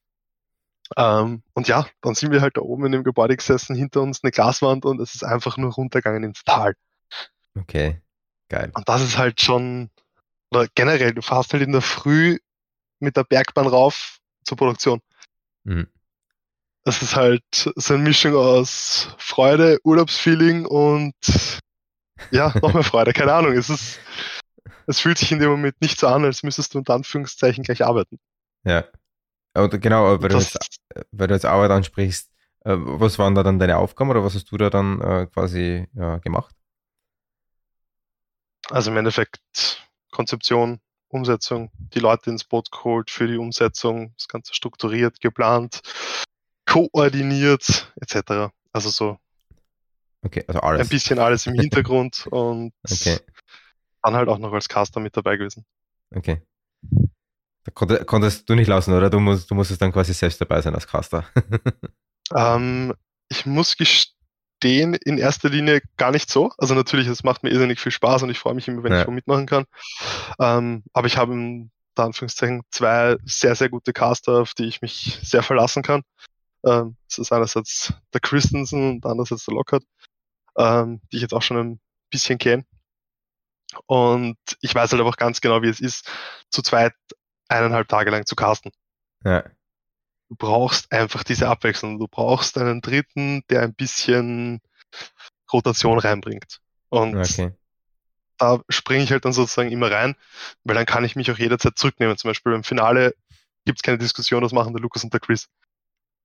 [0.97, 4.23] Ähm, und ja, dann sind wir halt da oben in dem Gebäude gesessen, hinter uns
[4.23, 6.75] eine Glaswand und es ist einfach nur runtergegangen ins Tal.
[7.59, 8.01] Okay,
[8.49, 8.71] geil.
[8.75, 9.91] Und das ist halt schon,
[10.51, 12.39] oder generell, du fährst halt in der Früh
[13.01, 15.01] mit der Bergbahn rauf zur Produktion.
[15.65, 15.89] Mhm.
[16.85, 21.15] Das ist halt so eine Mischung aus Freude, Urlaubsfeeling und
[22.31, 23.53] ja, noch mehr Freude, keine Ahnung.
[23.53, 24.01] Es ist,
[24.87, 27.85] es fühlt sich in dem Moment nicht so an, als müsstest du unter Anführungszeichen gleich
[27.85, 28.19] arbeiten.
[28.65, 28.85] Ja.
[29.55, 30.81] Und genau, weil du, jetzt,
[31.13, 32.31] weil du jetzt Arbeit ansprichst,
[32.65, 35.87] äh, was waren da dann deine Aufgaben oder was hast du da dann äh, quasi
[35.95, 36.55] ja, gemacht?
[38.71, 44.55] Also im Endeffekt Konzeption, Umsetzung, die Leute ins Boot geholt für die Umsetzung, das Ganze
[44.55, 45.83] strukturiert, geplant,
[46.67, 48.53] koordiniert, etc.
[48.73, 49.19] Also so
[50.23, 50.81] okay, also alles.
[50.81, 53.19] ein bisschen alles im Hintergrund und okay
[54.05, 55.65] dann halt auch noch als Caster mit dabei gewesen.
[56.15, 56.43] Okay.
[56.83, 59.09] Da konntest, konntest du nicht lassen, oder?
[59.09, 61.25] Du, musst, du musstest dann quasi selbst dabei sein als Caster.
[62.37, 62.93] ähm,
[63.29, 66.53] ich muss gestehen, in erster Linie gar nicht so.
[66.59, 69.01] Also natürlich, es macht mir irrsinnig viel Spaß und ich freue mich immer, wenn ja.
[69.01, 69.65] ich wo mitmachen kann.
[70.39, 75.19] Ähm, aber ich habe in Anführungszeichen zwei sehr, sehr gute Caster, auf die ich mich
[75.23, 76.03] sehr verlassen kann.
[76.67, 79.85] Ähm, das ist einerseits der Christensen und andererseits der Lockhart,
[80.59, 81.81] ähm, die ich jetzt auch schon ein
[82.11, 82.67] bisschen kenne.
[83.87, 86.11] Und ich weiß halt auch ganz genau, wie es ist,
[86.51, 86.95] zu zweit
[87.49, 88.73] eineinhalb Tage lang zu casten.
[89.25, 89.45] Ja.
[90.29, 91.99] Du brauchst einfach diese Abwechslung.
[91.99, 94.61] Du brauchst einen Dritten, der ein bisschen
[95.53, 96.61] Rotation reinbringt.
[96.89, 97.53] Und Okay.
[98.39, 100.17] da springe ich halt dann sozusagen immer rein,
[100.65, 102.17] weil dann kann ich mich auch jederzeit zurücknehmen.
[102.17, 103.15] Zum Beispiel beim Finale
[103.65, 105.49] gibt es keine Diskussion, das machen der Lukas und der Chris.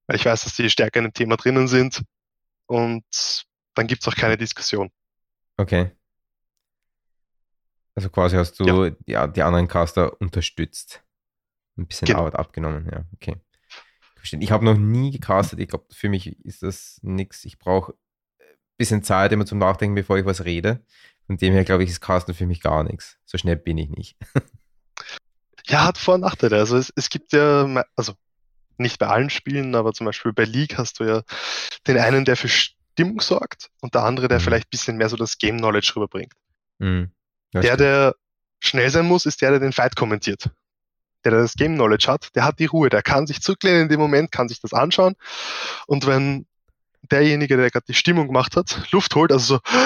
[0.07, 2.01] Weil ich weiß, dass die stärker in dem Thema drinnen sind
[2.65, 3.03] und
[3.75, 4.91] dann gibt es auch keine Diskussion.
[5.57, 5.91] Okay.
[7.99, 9.27] Also quasi hast du ja.
[9.27, 11.03] die, anderen Caster unterstützt.
[11.77, 12.19] Ein bisschen Genau.
[12.19, 13.35] Arbeit abgenommen, ja, okay.
[14.39, 15.59] Ich habe noch nie gecastet.
[15.59, 17.43] Ich glaube, für mich ist das nichts.
[17.43, 17.91] Ich brauche
[18.39, 18.45] ein
[18.77, 20.81] bisschen Zeit immer zum Nachdenken, bevor ich was rede.
[21.27, 23.17] Von dem her, glaube ich, ist Casten für mich gar nichts.
[23.25, 24.15] So schnell bin ich nicht.
[25.67, 26.55] Ja, hat Vor- und Nachteile.
[26.57, 28.13] Also es, es gibt ja, also
[28.77, 31.21] nicht bei allen Spielen, aber zum Beispiel bei League hast du ja
[31.85, 34.43] den einen, der für Stimmung sorgt und der andere, der Mhm.
[34.43, 36.33] vielleicht ein bisschen mehr so das Game Knowledge rüberbringt.
[36.79, 37.11] Hm.
[37.51, 37.79] Das Der, stimmt.
[37.81, 38.15] der
[38.59, 40.49] schnell sein muss, ist der, der den Fight kommentiert.
[41.25, 43.89] Der, der das Game Knowledge hat, der hat die Ruhe, der kann sich zurücklehnen in
[43.89, 45.15] dem Moment, kann sich das anschauen.
[45.87, 46.47] Und wenn
[47.03, 49.85] derjenige, der gerade die Stimmung gemacht hat, Luft holt, also so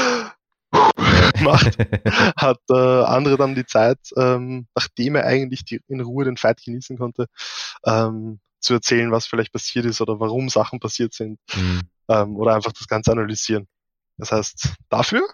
[1.43, 1.77] macht,
[2.37, 6.61] hat äh, andere dann die Zeit, ähm, nachdem er eigentlich die, in Ruhe den Fight
[6.63, 7.27] genießen konnte,
[7.85, 11.81] ähm, zu erzählen, was vielleicht passiert ist oder warum Sachen passiert sind Hm.
[12.09, 13.67] ähm, oder einfach das Ganze analysieren.
[14.17, 15.27] Das heißt, dafür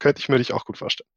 [0.00, 1.08] könnte ich mir dich auch gut vorstellen.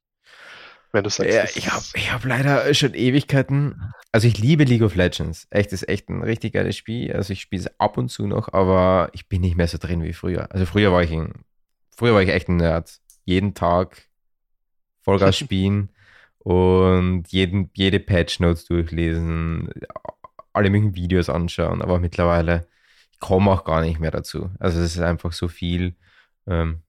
[0.91, 3.91] Wenn du sagst, Ja, ich habe ich hab leider schon Ewigkeiten.
[4.11, 5.47] Also ich liebe League of Legends.
[5.49, 7.11] Echt, ist echt ein richtig geiles Spiel.
[7.13, 10.03] Also ich spiele es ab und zu noch, aber ich bin nicht mehr so drin
[10.03, 10.51] wie früher.
[10.51, 11.45] Also früher war ich ein,
[11.97, 12.99] früher war ich echt ein Nerd.
[13.25, 14.03] Jeden Tag
[15.01, 15.89] Vollgas spielen
[16.38, 19.69] und jeden, jede Patch Notes durchlesen,
[20.51, 22.67] alle möglichen Videos anschauen, aber mittlerweile
[23.11, 24.51] ich komme auch gar nicht mehr dazu.
[24.59, 25.95] Also es ist einfach so viel
[26.45, 26.84] ähm,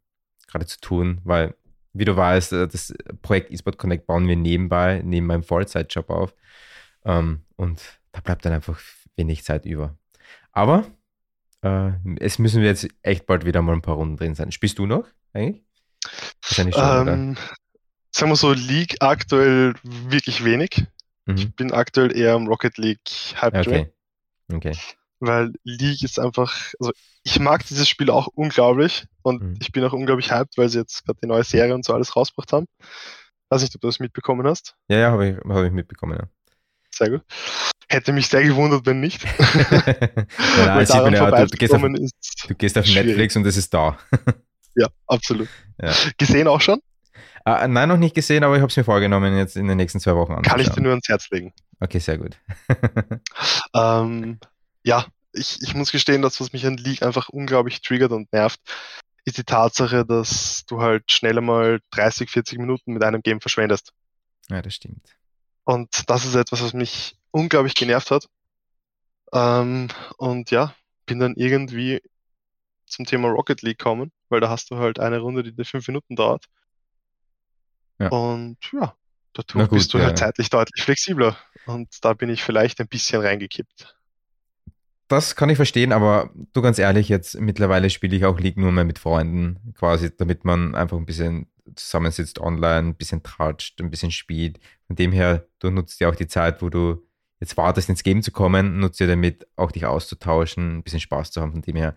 [0.46, 1.54] gerade zu tun, weil
[1.94, 2.92] wie du weißt, äh, das
[3.22, 6.34] Projekt eSport Connect bauen wir nebenbei, neben meinem Vollzeitjob auf.
[7.04, 7.80] Ähm, und
[8.12, 8.78] da bleibt dann einfach
[9.16, 9.96] wenig Zeit über.
[10.52, 10.84] Aber
[11.62, 14.52] äh, es müssen wir jetzt echt bald wieder mal ein paar Runden drin sein.
[14.52, 15.62] Spielst du noch eigentlich?
[16.42, 17.36] Wahrscheinlich schon, ähm,
[18.10, 20.86] sagen wir so, League aktuell wirklich wenig.
[21.26, 21.36] Mhm.
[21.36, 23.08] Ich bin aktuell eher am Rocket League
[23.40, 23.92] Hype Okay.
[24.52, 24.72] Okay.
[25.26, 29.54] Weil League ist einfach, also ich mag dieses Spiel auch unglaublich und Mhm.
[29.60, 32.14] ich bin auch unglaublich hyped, weil sie jetzt gerade die neue Serie und so alles
[32.16, 32.66] rausgebracht haben.
[33.50, 34.74] Weiß nicht, ob du das mitbekommen hast.
[34.88, 36.18] Ja, ja, habe ich, hab ich mitbekommen.
[36.18, 36.28] Ja.
[36.90, 37.22] Sehr gut.
[37.88, 39.22] Hätte mich sehr gewundert, wenn nicht.
[40.56, 42.86] ja, sieht man daran ja, du, du, gehst auf, du gehst auf.
[42.86, 43.98] Netflix und es ist da.
[44.74, 45.48] ja, absolut.
[45.80, 45.92] Ja.
[46.16, 46.80] Gesehen auch schon?
[47.44, 50.00] Ah, nein, noch nicht gesehen, aber ich habe es mir vorgenommen, jetzt in den nächsten
[50.00, 50.82] zwei Wochen Kann ich dir anzuschauen.
[50.82, 51.52] nur ans Herz legen.
[51.80, 52.38] Okay, sehr gut.
[53.74, 54.38] Ähm,
[54.84, 55.04] ja,
[55.34, 58.60] ich, ich muss gestehen, das, was mich an League einfach unglaublich triggert und nervt,
[59.24, 63.92] ist die Tatsache, dass du halt schnell einmal 30, 40 Minuten mit einem Game verschwendest.
[64.48, 65.16] ja, das stimmt.
[65.64, 68.28] Und das ist etwas, was mich unglaublich genervt hat.
[69.32, 70.74] Ähm, und ja,
[71.06, 72.02] bin dann irgendwie
[72.86, 75.88] zum Thema Rocket League kommen, weil da hast du halt eine Runde, die dir fünf
[75.88, 76.44] Minuten dauert.
[77.98, 78.08] Ja.
[78.08, 78.94] Und ja,
[79.32, 80.04] dadurch gut, bist du ja.
[80.04, 81.36] halt zeitlich deutlich flexibler.
[81.66, 83.96] Und da bin ich vielleicht ein bisschen reingekippt.
[85.08, 88.72] Das kann ich verstehen, aber du ganz ehrlich, jetzt mittlerweile spiele ich auch League nur
[88.72, 93.90] mehr mit Freunden, quasi, damit man einfach ein bisschen zusammensitzt online, ein bisschen tratscht, ein
[93.90, 94.60] bisschen spielt.
[94.86, 97.06] Von dem her, du nutzt ja auch die Zeit, wo du
[97.40, 101.30] jetzt wartest, ins Game zu kommen, nutzt ja damit, auch dich auszutauschen, ein bisschen Spaß
[101.30, 101.52] zu haben.
[101.52, 101.94] Von dem her,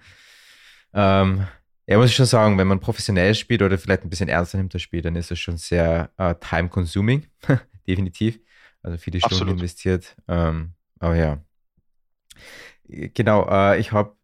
[0.93, 1.47] ähm,
[1.85, 4.73] ja, muss ich schon sagen, wenn man professionell spielt oder vielleicht ein bisschen ernster nimmt
[4.73, 7.25] das Spiel, dann ist es schon sehr äh, time-consuming,
[7.87, 8.39] definitiv.
[8.81, 9.53] Also viele Stunden Absolut.
[9.53, 10.15] investiert.
[10.27, 11.43] Ähm, aber ja.
[12.87, 14.15] Genau, äh, ich habe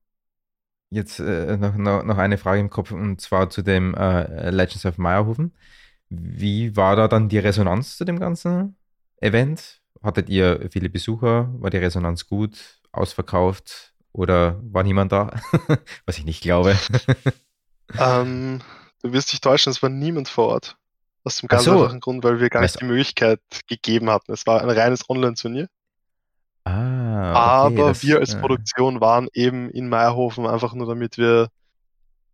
[0.89, 4.85] jetzt äh, noch, noch, noch eine Frage im Kopf und zwar zu dem äh, Legends
[4.85, 5.53] of Meierhofen.
[6.09, 8.77] Wie war da dann die Resonanz zu dem ganzen
[9.17, 9.81] Event?
[10.01, 11.49] Hattet ihr viele Besucher?
[11.59, 12.81] War die Resonanz gut?
[12.91, 13.93] Ausverkauft?
[14.11, 15.31] Oder war niemand da?
[16.05, 16.77] Was ich nicht glaube.
[17.99, 18.61] Ähm,
[19.01, 20.77] du wirst dich täuschen, es war niemand vor Ort.
[21.23, 21.71] Aus dem ganz so.
[21.73, 24.31] einfachen Grund, weil wir gar nicht die Möglichkeit gegeben hatten.
[24.31, 25.67] Es war ein reines Online-Turnier.
[26.65, 31.17] ah, okay, aber das, wir als äh, Produktion waren eben in Meierhofen einfach nur damit
[31.17, 31.49] wir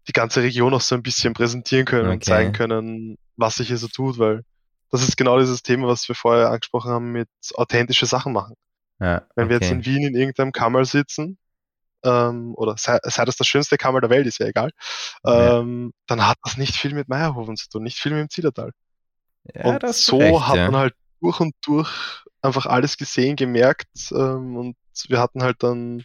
[0.08, 2.26] die ganze Region auch so ein bisschen präsentieren können und Okay.
[2.26, 4.44] zeigen können, was sich hier so tut, weil
[4.92, 8.56] das ist genau dieses Thema, was wir vorher angesprochen haben mit authentische Sachen machen.
[9.00, 9.76] Ja, Wenn wir jetzt okay.
[9.76, 11.38] in Wien in irgendeinem Kammer sitzen,
[12.04, 14.72] ähm, oder sei, sei das das schönste Kammer der Welt, ist ja egal,
[15.24, 15.60] Ja.
[15.60, 18.72] ähm, dann hat das nicht viel mit Meierhofen zu tun, nicht viel mit dem Zillertal.
[19.54, 20.72] Ja, und so recht, hat ja.
[20.72, 24.76] man halt durch und durch einfach alles gesehen, gemerkt ähm, und
[25.08, 26.04] wir hatten halt dann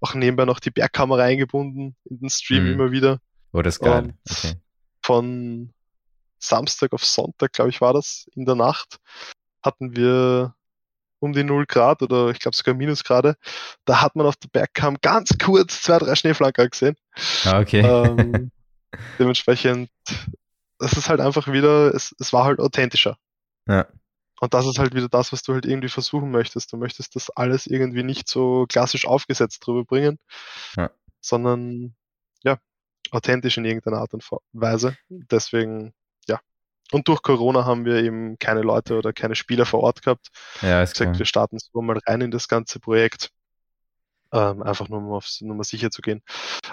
[0.00, 2.72] auch nebenbei noch die Bergkamera eingebunden in den Stream Mhm.
[2.72, 3.20] immer wieder
[3.52, 4.02] Oh, das ist geil.
[4.04, 4.54] und- Okay.
[5.02, 5.72] von
[6.38, 8.98] Samstag auf Sonntag, glaube ich, war das, in der Nacht,
[9.62, 10.54] hatten wir
[11.20, 13.36] um die 0 Grad oder ich glaube sogar Minusgrade.
[13.86, 16.96] Da hat man auf der Bergkam ganz kurz zwei, drei Schneeflanker gesehen.
[17.46, 17.80] Ah, okay.
[17.80, 18.50] Ähm,
[19.18, 19.88] dementsprechend,
[20.78, 23.16] das ist halt einfach wieder, es, es war halt authentischer.
[23.66, 23.86] Ja.
[24.44, 26.70] Und das ist halt wieder das, was du halt irgendwie versuchen möchtest.
[26.72, 30.18] Du möchtest das alles irgendwie nicht so klassisch aufgesetzt drüber bringen,
[30.76, 30.90] Ja.
[31.22, 31.94] sondern
[32.42, 32.58] ja,
[33.10, 34.22] authentisch in irgendeiner Art und
[34.52, 34.98] Weise.
[35.08, 35.94] Deswegen,
[36.28, 36.40] ja.
[36.92, 40.28] Und durch Corona haben wir eben keine Leute oder keine Spieler vor Ort gehabt.
[40.60, 41.18] Ja, ist gesagt, klar.
[41.20, 43.30] wir starten so mal rein in das ganze Projekt.
[44.30, 46.20] Ähm, einfach nur um aufs Nummer sicher zu gehen.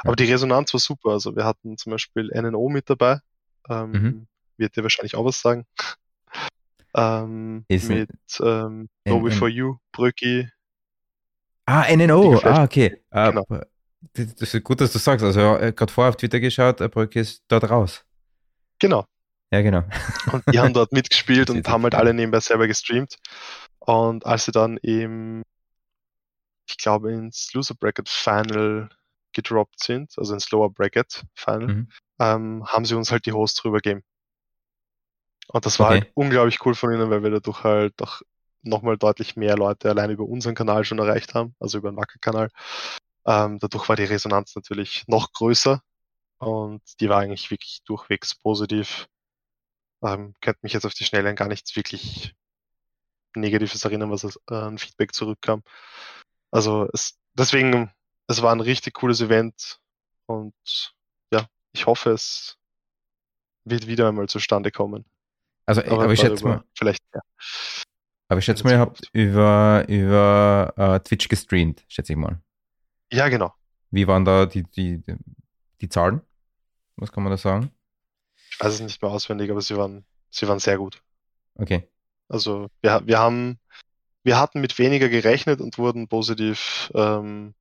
[0.04, 1.12] Aber die Resonanz war super.
[1.12, 3.20] Also wir hatten zum Beispiel NNO mit dabei.
[3.70, 4.28] Ähm, Mhm.
[4.58, 5.66] Wird dir wahrscheinlich auch was sagen.
[6.96, 8.10] Ähm, Ist mit
[8.42, 10.50] ähm, No Way N- For You, Brücki.
[11.66, 12.40] Ah, NNO.
[12.44, 13.02] Ah, okay.
[13.12, 13.46] Ah, Genau.
[14.14, 15.24] Das ist gut, dass du sagst.
[15.24, 18.04] Also, äh, gerade vorher auf Twitter geschaut, äh, Brücke ist dort raus.
[18.80, 19.06] Genau.
[19.52, 19.84] Ja, genau.
[20.32, 23.18] Und die haben dort mitgespielt und haben halt alle nebenbei selber gestreamt.
[23.80, 25.44] Und als sie dann eben,
[26.68, 28.90] ich glaube, ins Loser Bracket Final
[29.34, 31.90] gedroppt sind, also ins Lower Bracket Final, Mhm.
[32.20, 34.04] ähm, haben sie uns halt die Hosts drüber gegeben.
[35.48, 36.00] Und das war Okay.
[36.02, 38.22] halt unglaublich cool von ihnen, weil wir dadurch halt auch
[38.64, 42.50] nochmal deutlich mehr Leute allein über unseren Kanal schon erreicht haben, also über den Wacker-Kanal.
[43.26, 45.82] Ähm, dadurch war die Resonanz natürlich noch größer
[46.40, 49.08] und die war eigentlich wirklich durchwegs positiv.
[50.04, 52.36] Ähm, könnte mich jetzt auf die Schnelle an gar nichts wirklich
[53.36, 55.64] Negatives erinnern, was äh, an Feedback zurückkam.
[56.52, 57.92] Also es, deswegen,
[58.28, 59.80] es war ein richtig cooles Event
[60.28, 60.54] und
[61.34, 62.58] ja, ich hoffe, es
[63.66, 65.06] wird wieder einmal zustande kommen.
[65.80, 67.22] Also, aber, ich schätze mal, Vielleicht, ja.
[68.28, 72.42] aber ich schätze mal, ihr habt über, über äh, Twitch gestreamt, schätze ich mal.
[73.12, 73.54] ja, genau.
[73.90, 75.02] Wie waren da die, die,
[75.80, 76.22] die Zahlen?
[76.98, 77.72] Was kann man da sagen?
[78.50, 81.02] Ich weiß es nicht mehr auswendig, aber sie waren, sie waren sehr gut.
[81.56, 81.90] Okay.
[82.28, 83.60] Also wir, wir haben,
[84.24, 87.54] wir hatten mit weniger gerechnet und wurden positiv ähm,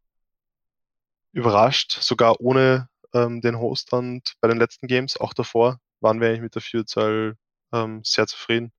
[1.33, 5.17] überrascht, sogar ohne ähm, den Host dann bei den letzten Games.
[5.17, 7.37] Auch davor waren wir eigentlich mit der Vielzahl
[7.73, 8.73] ähm, sehr zufrieden.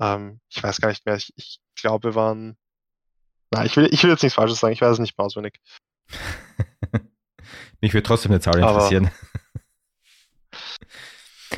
[0.00, 1.16] Ähm, ich weiß gar nicht mehr.
[1.16, 2.56] Ich, ich glaube, wir waren.
[3.52, 4.72] Na, ich will, ich will jetzt nichts Falsches sagen.
[4.72, 5.60] Ich weiß es nicht mehr auswendig.
[7.80, 9.10] Mich würde trotzdem eine Zahl Aber- interessieren.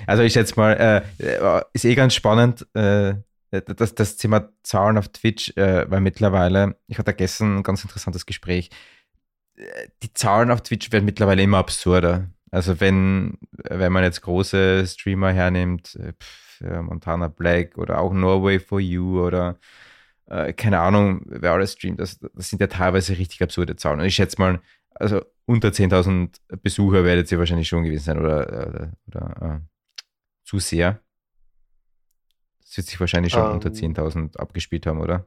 [0.06, 1.24] Also ich schätze mal, äh,
[1.58, 3.14] äh, ist eh ganz spannend, äh,
[3.50, 8.26] das, das Thema Zahlen auf Twitch, äh, weil mittlerweile, ich hatte gestern ein ganz interessantes
[8.26, 8.70] Gespräch,
[9.56, 12.28] Äh, die Zahlen auf Twitch werden mittlerweile immer absurder.
[12.50, 15.98] Also wenn, wenn man jetzt große Streamer hernimmt,
[16.60, 19.58] äh, Montana Black oder auch Norway for You oder
[20.26, 24.00] äh, keine Ahnung, wer alles streamt, das, das sind ja teilweise richtig absurde Zahlen.
[24.00, 28.46] Und ich schätze mal, also unter 10.000 Besucher werdet ihr wahrscheinlich schon gewesen sein oder,
[28.46, 29.60] oder, oder äh,
[30.44, 31.00] zu sehr.
[32.60, 33.52] Das wird sich wahrscheinlich schon Ähm.
[33.52, 35.26] unter 10.000 abgespielt haben, oder?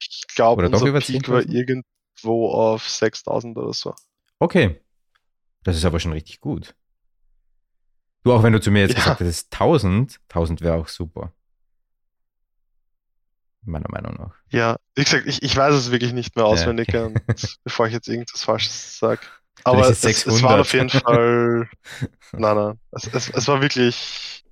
[0.00, 1.52] Ich glaube, unser über Peak war 10.000?
[1.52, 3.94] irgendwo auf 6000 oder so.
[4.38, 4.80] Okay.
[5.62, 6.74] Das ist aber schon richtig gut.
[8.24, 8.96] Du, auch wenn du zu mir jetzt Ja.
[8.96, 11.32] gesagt hättest 1000, 1000 wäre auch super.
[13.66, 14.34] Meiner Meinung nach.
[14.50, 17.04] Ja, wie gesagt, ich, ich weiß es wirklich nicht mehr Ja, auswendig, okay.
[17.04, 17.20] und
[17.64, 19.20] bevor ich jetzt irgendwas Falsches sage.
[19.64, 20.60] Aber es, es war 600.
[20.60, 21.68] auf jeden Fall.
[22.32, 22.80] nein, nein.
[22.92, 24.44] Es, es, es war wirklich.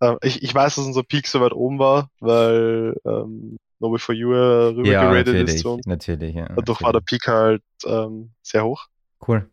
[0.00, 3.98] Äh, ich, ich weiß, dass unser Peak so weit oben war, weil ähm, No Way
[3.98, 5.60] for You rüber Ja, ist natürlich.
[5.60, 5.86] zu uns.
[5.86, 6.46] Natürlich, ja.
[6.48, 7.22] Dadurch war der natürlich.
[7.22, 8.86] Peak halt ähm, sehr hoch.
[9.26, 9.50] Cool.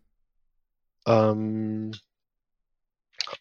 [1.08, 1.92] Ähm,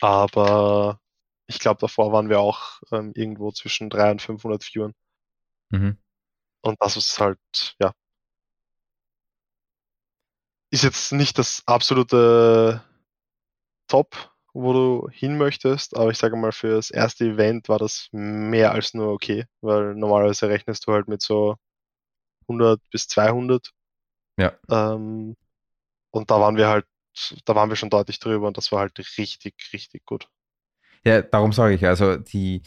[0.04, 1.00] aber
[1.46, 4.92] ich glaube, davor waren wir auch ähm, irgendwo zwischen 300 und 500 Viewern.
[5.70, 5.96] Mhm.
[6.60, 7.38] Und das ist halt,
[7.80, 7.92] ja.
[10.70, 12.84] Ist jetzt nicht das absolute
[13.88, 18.08] Top, wo du hin möchtest, aber ich sage mal, für das erste Event war das
[18.12, 21.56] mehr als nur okay, weil normalerweise rechnest du halt mit so
[22.42, 23.70] 100 bis 200.
[24.36, 24.52] Ja.
[24.68, 25.34] Ähm,
[26.10, 26.86] und da waren wir halt,
[27.44, 30.28] da waren wir schon deutlich drüber und das war halt richtig, richtig gut.
[31.04, 32.62] Ja, darum sage ich, also die,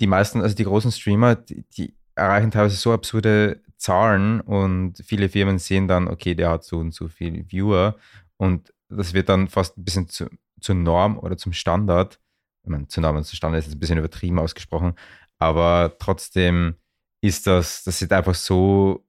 [0.00, 5.28] die meisten, also die großen Streamer, die, die erreichen teilweise so absurde Zahlen und viele
[5.28, 7.96] Firmen sehen dann, okay, der hat so und so viel Viewer
[8.36, 10.28] und das wird dann fast ein bisschen zu,
[10.60, 12.20] zur Norm oder zum Standard.
[12.62, 14.94] Ich meine, zur Norm und zum Standard ist jetzt ein bisschen übertrieben ausgesprochen,
[15.38, 16.76] aber trotzdem
[17.20, 19.04] ist das, das sind einfach so,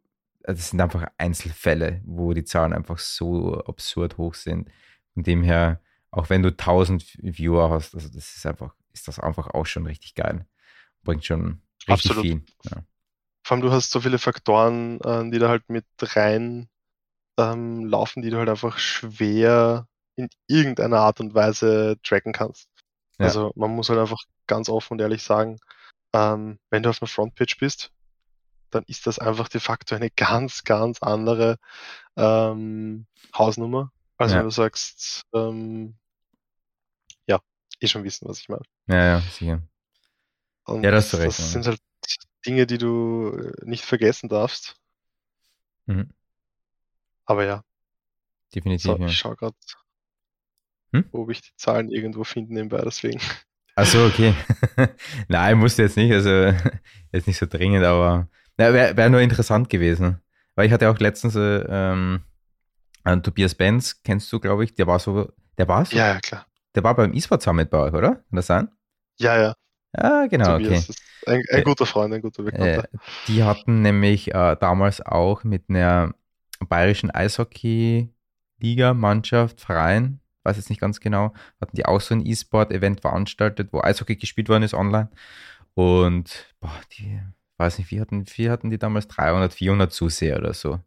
[0.53, 4.69] das sind einfach Einzelfälle, wo die Zahlen einfach so absurd hoch sind.
[5.13, 5.81] Von dem her,
[6.11, 9.85] auch wenn du 1000 Viewer hast, also das ist einfach, ist das einfach auch schon
[9.85, 10.45] richtig geil.
[11.03, 12.21] Bringt schon richtig Absolut.
[12.21, 12.45] viel.
[12.63, 12.83] Ja.
[13.43, 16.67] Vor allem, du hast so viele Faktoren, äh, die da halt mit rein
[17.37, 22.69] ähm, laufen, die du halt einfach schwer in irgendeiner Art und Weise tracken kannst.
[23.19, 23.25] Ja.
[23.25, 25.59] Also man muss halt einfach ganz offen und ehrlich sagen,
[26.13, 27.91] ähm, wenn du auf einer Frontpage bist,
[28.75, 31.57] dann ist das einfach de facto eine ganz, ganz andere
[32.17, 33.91] ähm, Hausnummer.
[34.17, 34.39] Also ja.
[34.39, 35.95] wenn du sagst, ähm,
[37.27, 37.39] ja,
[37.79, 38.63] eh schon wissen, was ich meine.
[38.87, 39.61] Ja, ja, sicher.
[40.65, 41.79] Und ja, das, recht, das sind halt
[42.45, 44.75] Dinge, die du äh, nicht vergessen darfst.
[45.85, 46.11] Mhm.
[47.25, 47.63] Aber ja.
[48.53, 48.83] Definitiv.
[48.83, 49.05] So, ja.
[49.07, 49.55] Ich schaue gerade,
[50.91, 51.05] hm?
[51.11, 53.19] ob ich die Zahlen irgendwo finde nebenbei, deswegen.
[53.75, 54.33] Achso, okay.
[55.27, 56.29] Nein, musste jetzt nicht, also
[57.11, 60.21] jetzt nicht so dringend, aber wäre wär nur interessant gewesen.
[60.55, 62.21] Weil ich hatte auch letztens äh, ähm,
[63.23, 65.97] Tobias Benz, kennst du, glaube ich, der war so, der war so?
[65.97, 66.45] Ja, ja, klar.
[66.73, 68.15] Der war beim E-Sport Summit bei euch, oder?
[68.15, 68.69] Kann das sein?
[69.19, 69.53] Ja, ja.
[69.97, 70.99] Ja, genau, Tobias okay.
[71.27, 72.83] Ein, ein, guter Freund, ein guter Bekannter.
[72.83, 72.87] Äh,
[73.27, 76.13] die hatten nämlich äh, damals auch mit einer
[76.67, 83.69] bayerischen Eishockey-Liga-Mannschaft, Verein, weiß jetzt nicht ganz genau, hatten die auch so ein E-Sport-Event veranstaltet,
[83.71, 85.09] wo Eishockey gespielt worden ist online.
[85.73, 87.21] Und boah, die,
[87.57, 90.79] weiß nicht, wie hatten, wie hatten die damals 300, 400 Zuseher oder so.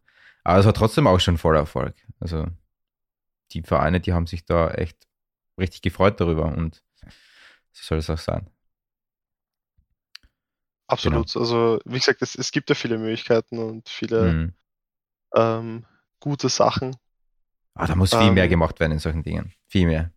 [0.45, 1.95] Aber es war trotzdem auch schon voller Erfolg.
[2.21, 2.47] Also
[3.53, 5.07] die Vereine, die haben sich da echt
[5.59, 6.83] richtig gefreut darüber und
[7.73, 8.49] so soll es auch sein.
[10.87, 11.33] Absolut.
[11.33, 11.41] Genau.
[11.41, 14.55] Also, wie gesagt, es, es gibt ja viele Möglichkeiten und viele mhm.
[15.35, 15.85] ähm,
[16.19, 16.97] gute Sachen.
[17.75, 19.53] Ah, da muss viel ähm, mehr gemacht werden in solchen Dingen.
[19.67, 20.11] Viel mehr.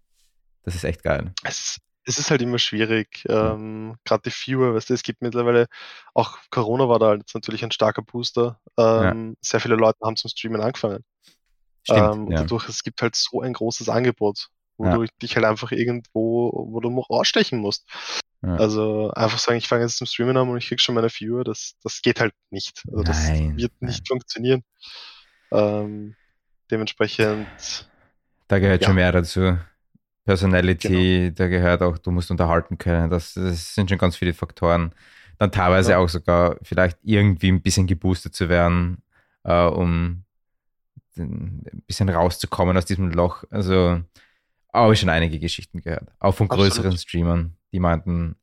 [0.64, 1.34] Das ist echt geil.
[1.44, 1.80] Es,
[2.12, 3.24] es ist halt immer schwierig.
[3.30, 5.68] Ähm, Gerade die Viewer, weißt du, es gibt mittlerweile,
[6.14, 8.60] auch Corona war da jetzt natürlich ein starker Booster.
[8.78, 9.36] Ähm, ja.
[9.42, 11.04] Sehr viele Leute haben zum Streamen angefangen.
[11.84, 12.42] Stimmt, ähm, ja.
[12.42, 14.98] dadurch, es gibt halt so ein großes Angebot, wo ja.
[14.98, 17.88] du dich halt einfach irgendwo, wo du rausstechen musst.
[18.44, 18.56] Ja.
[18.56, 21.44] Also einfach sagen, ich fange jetzt zum Streamen an und ich krieg schon meine Viewer,
[21.44, 22.84] das, das geht halt nicht.
[22.88, 24.08] Also das nein, wird nicht nein.
[24.08, 24.64] funktionieren.
[25.52, 26.16] Ähm,
[26.70, 27.88] dementsprechend.
[28.48, 29.58] Da gehört schon mehr dazu.
[30.26, 31.34] Personality, genau.
[31.36, 33.10] da gehört auch, du musst unterhalten können.
[33.10, 34.94] Das, das sind schon ganz viele Faktoren.
[35.38, 35.98] Dann teilweise ja.
[35.98, 39.02] auch sogar vielleicht irgendwie ein bisschen geboostet zu werden,
[39.44, 40.24] äh, um
[41.18, 43.44] ein bisschen rauszukommen aus diesem Loch.
[43.50, 44.02] Also
[44.74, 46.10] habe ich schon einige Geschichten gehört.
[46.20, 47.00] Auch von größeren Absolut.
[47.00, 48.36] Streamern, die meinten,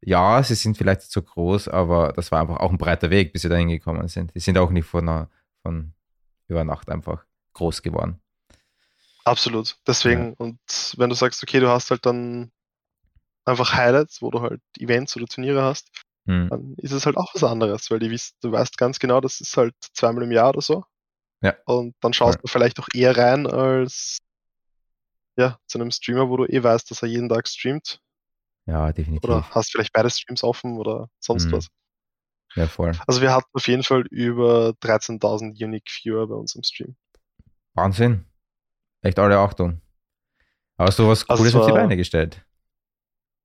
[0.00, 3.42] ja, sie sind vielleicht zu groß, aber das war einfach auch ein breiter Weg, bis
[3.42, 4.34] sie dahin gekommen sind.
[4.34, 5.30] Die sind auch nicht von, einer,
[5.62, 5.92] von
[6.48, 7.24] über Nacht einfach
[7.54, 8.20] groß geworden.
[9.24, 9.76] Absolut.
[9.86, 10.34] Deswegen, ja.
[10.38, 10.58] und
[10.96, 12.50] wenn du sagst, okay, du hast halt dann
[13.44, 15.90] einfach Highlights, wo du halt Events oder Turniere hast,
[16.26, 16.48] hm.
[16.48, 19.40] dann ist es halt auch was anderes, weil du, weißt, du weißt ganz genau, das
[19.40, 20.84] ist halt zweimal im Jahr oder so.
[21.40, 21.56] Ja.
[21.66, 22.42] Und dann schaust ja.
[22.42, 24.18] du vielleicht auch eher rein als
[25.36, 28.00] ja, zu einem Streamer, wo du eh weißt, dass er jeden Tag streamt.
[28.66, 29.28] Ja, definitiv.
[29.28, 31.52] Oder hast vielleicht beide Streams offen oder sonst mhm.
[31.52, 31.68] was.
[32.54, 32.92] Ja, voll.
[33.06, 36.96] Also wir hatten auf jeden Fall über 13.000 Unique Viewer bei uns im Stream.
[37.74, 38.26] Wahnsinn.
[39.02, 39.80] Echt alle Achtung.
[40.78, 42.44] Hast du was also Cooles auf die Beine gestellt?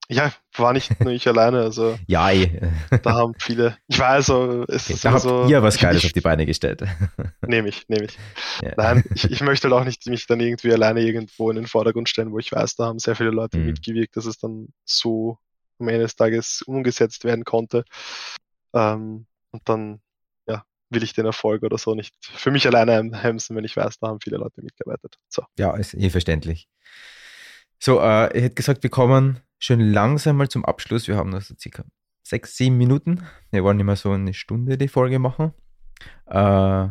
[0.10, 1.99] Ja, war nicht nur ich alleine, also.
[2.08, 2.62] ja, eh.
[3.03, 3.78] Da haben viele.
[3.88, 5.45] Ich weiß, also, es okay, ist da so.
[5.47, 6.84] ihr was Geiles ich, auf die Beine gestellt.
[7.45, 8.18] Nehme ich, nehme ich.
[8.62, 8.72] Ja.
[8.78, 12.08] Nein, ich, ich möchte halt auch nicht mich dann irgendwie alleine irgendwo in den Vordergrund
[12.08, 13.66] stellen, wo ich weiß, da haben sehr viele Leute mhm.
[13.66, 15.39] mitgewirkt, dass es dann so
[15.80, 17.84] am Ende des Tages umgesetzt werden konnte.
[18.74, 19.99] Ähm, und dann,
[20.89, 24.07] will ich den Erfolg oder so nicht für mich alleine heimsen, wenn ich weiß, da
[24.07, 25.17] haben viele Leute mitgearbeitet.
[25.29, 25.43] So.
[25.57, 26.67] Ja, ist eh verständlich.
[27.79, 31.07] So, äh, ich hätte gesagt, wir kommen schon langsam mal zum Abschluss.
[31.07, 31.83] Wir haben noch so circa
[32.23, 33.23] sechs, sieben Minuten.
[33.51, 35.53] Wir wollen immer so eine Stunde die Folge machen.
[36.25, 36.88] Äh,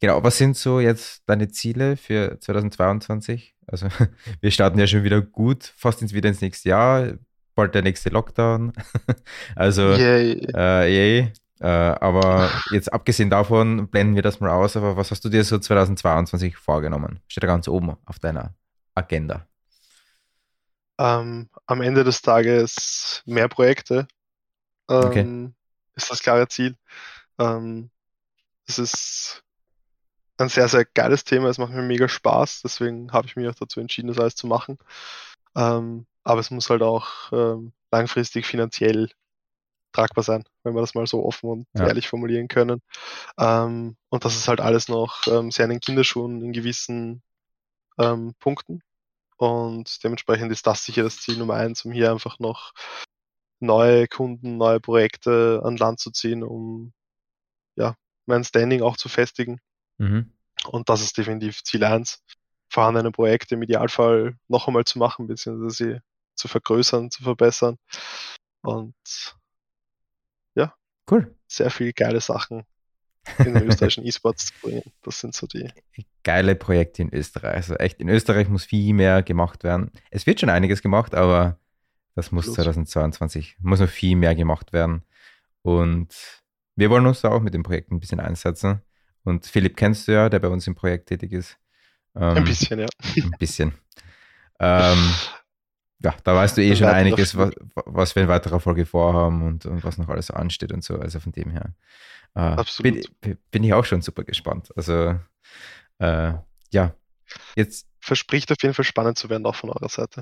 [0.00, 3.54] genau, was sind so jetzt deine Ziele für 2022?
[3.66, 3.88] Also,
[4.40, 7.12] wir starten ja schon wieder gut, fast ins, wieder ins nächste Jahr.
[7.54, 8.72] Bald der nächste Lockdown.
[9.56, 10.46] also, yay.
[10.54, 11.32] Äh, yay.
[11.60, 14.76] Äh, aber jetzt abgesehen davon blenden wir das mal aus.
[14.76, 17.20] Aber was hast du dir so 2022 vorgenommen?
[17.28, 18.54] Steht da ganz oben auf deiner
[18.94, 19.46] Agenda?
[20.98, 24.06] Ähm, am Ende des Tages mehr Projekte
[24.88, 25.52] ähm, okay.
[25.94, 26.76] ist das klare Ziel.
[27.38, 27.90] Ähm,
[28.66, 29.42] es ist
[30.38, 31.48] ein sehr, sehr geiles Thema.
[31.48, 32.62] Es macht mir mega Spaß.
[32.62, 34.78] Deswegen habe ich mich auch dazu entschieden, das alles zu machen.
[35.54, 37.32] Aber es muss halt auch
[37.90, 39.08] langfristig finanziell
[39.96, 41.86] tragbar sein, wenn wir das mal so offen und ja.
[41.86, 42.80] ehrlich formulieren können.
[43.38, 47.22] Ähm, und das ist halt alles noch ähm, sehr in den Kinderschuhen in gewissen
[47.98, 48.82] ähm, Punkten.
[49.38, 52.72] Und dementsprechend ist das sicher das Ziel Nummer eins, um hier einfach noch
[53.60, 56.92] neue Kunden, neue Projekte an Land zu ziehen, um
[57.74, 57.94] ja,
[58.26, 59.60] mein Standing auch zu festigen.
[59.98, 60.32] Mhm.
[60.68, 62.22] Und das ist definitiv Ziel eins,
[62.70, 66.00] vorhandene Projekte im Idealfall noch einmal zu machen, beziehungsweise sie
[66.34, 67.78] zu vergrößern, zu verbessern.
[68.62, 68.94] Und
[71.10, 71.34] cool.
[71.46, 72.64] Sehr viele geile Sachen
[73.38, 74.82] in den österreichischen E-Sports zu bringen.
[75.02, 75.68] Das sind so die.
[76.22, 77.54] Geile Projekte in Österreich.
[77.54, 79.90] Also echt, in Österreich muss viel mehr gemacht werden.
[80.10, 81.58] Es wird schon einiges gemacht, aber
[82.14, 82.56] Das muss Plus.
[82.56, 85.02] 2022, muss noch viel mehr gemacht werden.
[85.62, 86.14] Und
[86.74, 88.80] wir wollen uns da auch mit dem Projekt ein bisschen einsetzen.
[89.24, 91.58] Und Philipp kennst du ja, der bei uns im Projekt tätig ist.
[92.14, 92.86] Ähm, ein bisschen, ja.
[93.16, 93.74] Ein bisschen.
[94.60, 95.10] ähm,
[96.00, 97.52] ja, da weißt du eh schon einiges, was,
[97.86, 100.98] was, wir in weiterer Folge vorhaben und, und was noch alles ansteht und so.
[100.98, 101.74] Also von dem her
[102.34, 103.08] äh, Absolut.
[103.20, 104.70] Bin, bin, ich auch schon super gespannt.
[104.76, 105.18] Also
[105.98, 106.32] äh,
[106.72, 106.94] ja,
[107.56, 107.86] jetzt.
[107.98, 110.20] Verspricht auf jeden Fall spannend zu werden, auch von eurer Seite.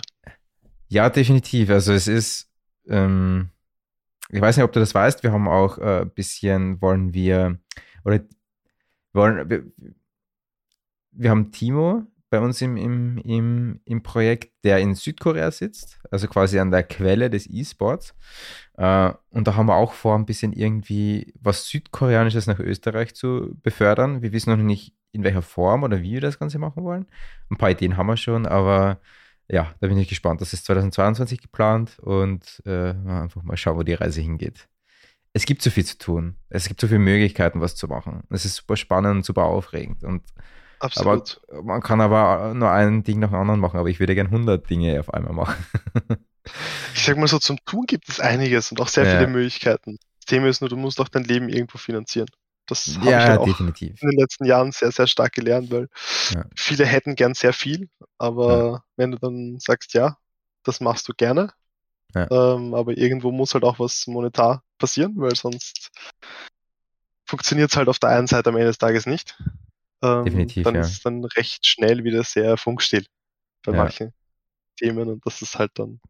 [0.89, 1.68] Ja, definitiv.
[1.70, 2.49] Also es ist,
[2.89, 3.51] ähm,
[4.31, 7.59] ich weiß nicht, ob du das weißt, wir haben auch ein äh, bisschen, wollen wir,
[8.05, 8.20] oder
[9.12, 9.64] wollen, wir,
[11.11, 16.26] wir haben Timo bei uns im, im, im, im Projekt, der in Südkorea sitzt, also
[16.26, 18.12] quasi an der Quelle des E-Sports.
[18.76, 23.57] Äh, und da haben wir auch vor, ein bisschen irgendwie was Südkoreanisches nach Österreich zu
[23.62, 24.20] befördern.
[24.20, 27.07] Wir wissen noch nicht, in welcher Form oder wie wir das Ganze machen wollen.
[27.51, 28.99] Ein paar Ideen haben wir schon, aber
[29.49, 30.41] ja, da bin ich gespannt.
[30.41, 34.66] Das ist 2022 geplant und äh, einfach mal schauen, wo die Reise hingeht.
[35.35, 36.35] Es gibt so viel zu tun.
[36.49, 38.24] Es gibt so viele Möglichkeiten, was zu machen.
[38.30, 40.03] Es ist super spannend und super aufregend.
[40.03, 40.24] Und
[40.85, 41.41] Absolut.
[41.49, 44.30] Aber man kann aber nur ein Ding nach dem anderen machen, aber ich würde gerne
[44.30, 45.66] 100 Dinge auf einmal machen.
[46.95, 49.16] ich sag mal so, zum Tun gibt es einiges und auch sehr ja.
[49.16, 49.99] viele Möglichkeiten.
[50.18, 52.28] Das Thema ist nur, du musst auch dein Leben irgendwo finanzieren.
[52.66, 54.03] Das habe ja, ich halt auch definitiv.
[54.03, 55.89] in den letzten Jahren sehr, sehr stark gelernt, weil
[56.30, 56.45] ja.
[56.57, 58.85] viele hätten gern sehr viel, aber ja.
[58.97, 60.16] wenn du dann sagst, ja,
[60.62, 61.53] das machst du gerne,
[62.14, 65.91] ähm, aber irgendwo muss halt auch was monetar passieren, weil sonst
[67.26, 69.37] funktioniert es halt auf der einen Seite am Ende des Tages nicht.
[70.05, 73.07] Ähm, Definitiv, dann ist es dann recht schnell wieder sehr funkstill
[73.64, 74.12] bei manchen
[74.76, 76.00] Themen und das ist halt dann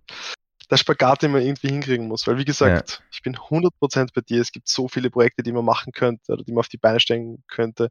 [0.71, 2.27] der Spagat, den man irgendwie hinkriegen muss.
[2.27, 3.07] Weil, wie gesagt, ja.
[3.13, 4.41] ich bin 100% bei dir.
[4.41, 7.01] Es gibt so viele Projekte, die man machen könnte oder die man auf die Beine
[7.01, 7.91] stellen könnte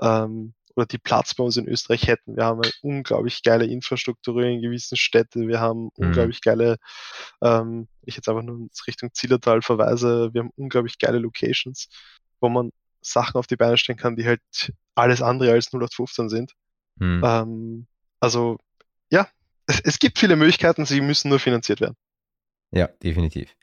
[0.00, 2.36] ähm, oder die Platz bei uns in Österreich hätten.
[2.36, 5.48] Wir haben eine unglaublich geile Infrastruktur in gewissen Städten.
[5.48, 5.90] Wir haben mhm.
[6.06, 6.76] unglaublich geile,
[7.42, 11.88] ähm, ich jetzt einfach nur in Richtung Zillertal verweise, wir haben unglaublich geile Locations,
[12.40, 12.70] wo man
[13.10, 14.40] Sachen auf die Beine stellen kann, die halt
[14.94, 16.52] alles andere als 0815 sind.
[16.96, 17.22] Mhm.
[17.24, 17.86] Ähm,
[18.20, 18.58] also,
[19.10, 19.28] ja,
[19.66, 21.96] es, es gibt viele Möglichkeiten, sie müssen nur finanziert werden.
[22.70, 23.54] Ja, definitiv.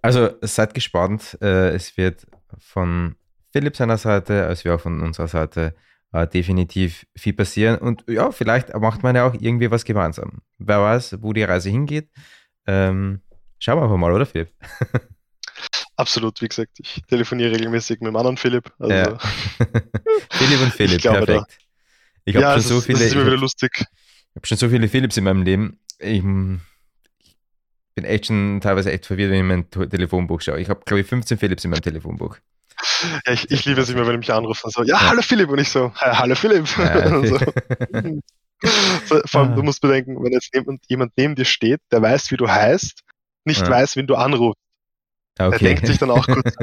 [0.00, 1.36] Also seid gespannt.
[1.42, 2.26] Äh, es wird
[2.58, 3.16] von
[3.52, 5.74] Philipp seiner Seite, als wir auch von unserer Seite
[6.12, 7.78] äh, definitiv viel passieren.
[7.78, 10.40] Und ja, vielleicht macht man ja auch irgendwie was gemeinsam.
[10.58, 12.10] Wer weiß, wo die Reise hingeht.
[12.66, 13.22] Ähm,
[13.58, 14.52] schauen wir einfach mal, oder Philipp?
[15.98, 18.72] Absolut, wie gesagt, ich telefoniere regelmäßig mit dem anderen Philipp.
[18.78, 19.18] Also ja.
[20.30, 21.46] Philipp und Philipp, glaube, perfekt.
[21.48, 21.64] Da,
[22.24, 22.98] ich habe ja, schon so viele.
[22.98, 23.72] Das ist immer wieder lustig.
[23.80, 25.80] Ich habe schon so viele Philips in meinem Leben.
[25.98, 26.60] Ich, bin
[28.04, 30.60] echt schon teilweise echt verwirrt, wenn ich mein Telefonbuch schaue.
[30.60, 32.38] Ich habe, glaube ich, 15 Philips in meinem Telefonbuch.
[33.26, 35.58] Ja, ich, ich liebe es immer, wenn ich mich anrufen so, ja, hallo Philipp und
[35.58, 36.64] ich so, hallo Philipp.
[36.78, 37.38] Ja, so.
[39.04, 39.64] so, vor allem, du ah.
[39.64, 43.00] musst bedenken, wenn jetzt jemand, jemand neben dir steht, der weiß, wie du heißt,
[43.44, 43.68] nicht ja.
[43.68, 44.62] weiß, wen du anrufst.
[45.38, 45.58] Okay.
[45.58, 46.54] Der denkt sich dann auch kurz,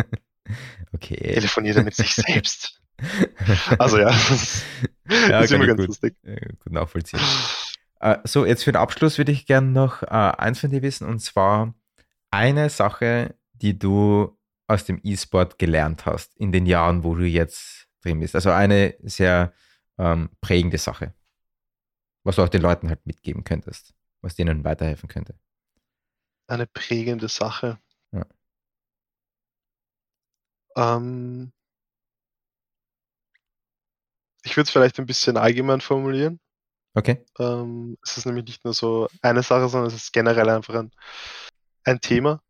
[0.94, 1.34] okay.
[1.34, 2.82] telefoniert er mit sich selbst.
[3.78, 4.64] Also ja, das
[5.10, 6.16] ja, ist immer ganz gut, lustig.
[6.24, 7.20] Gut nachvollziehen.
[8.00, 11.06] Äh, so, jetzt für den Abschluss würde ich gerne noch äh, eins von dir wissen,
[11.06, 11.74] und zwar
[12.32, 17.88] eine Sache, die du aus dem E-Sport gelernt hast in den Jahren, wo du jetzt
[18.02, 18.36] drin bist.
[18.36, 19.54] Also eine sehr
[19.98, 21.14] ähm, prägende Sache,
[22.24, 25.36] was du auch den Leuten halt mitgeben könntest, was denen weiterhelfen könnte.
[26.48, 27.80] Eine prägende Sache.
[30.76, 31.52] Ähm,
[34.44, 36.40] ich würde es vielleicht ein bisschen allgemein formulieren.
[36.94, 37.26] Okay.
[37.40, 40.92] Ähm, es ist nämlich nicht nur so eine Sache, sondern es ist generell einfach ein,
[41.84, 42.42] ein Thema.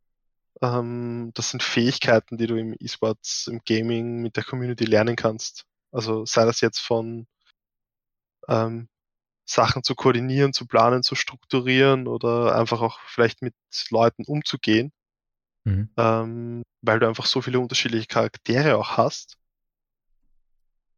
[0.61, 5.65] Ähm, das sind Fähigkeiten, die du im E-Sports, im Gaming mit der Community lernen kannst.
[5.91, 7.27] Also sei das jetzt von
[8.47, 8.87] ähm,
[9.45, 13.55] Sachen zu koordinieren, zu planen, zu strukturieren oder einfach auch vielleicht mit
[13.89, 14.91] Leuten umzugehen,
[15.65, 15.89] mhm.
[15.97, 19.37] ähm, weil du einfach so viele unterschiedliche Charaktere auch hast.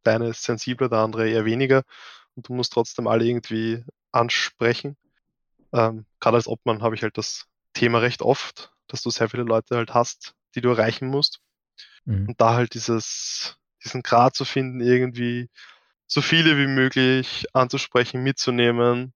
[0.04, 1.82] Deine ist sensibler, der andere eher weniger
[2.36, 4.96] und du musst trotzdem alle irgendwie ansprechen.
[5.72, 9.42] Ähm, Gerade als Obmann habe ich halt das Thema recht oft, dass du sehr viele
[9.42, 11.40] Leute halt hast, die du erreichen musst.
[12.04, 12.28] Mhm.
[12.28, 15.50] Und da halt dieses, diesen Grad zu finden, irgendwie
[16.06, 19.12] so viele wie möglich anzusprechen, mitzunehmen.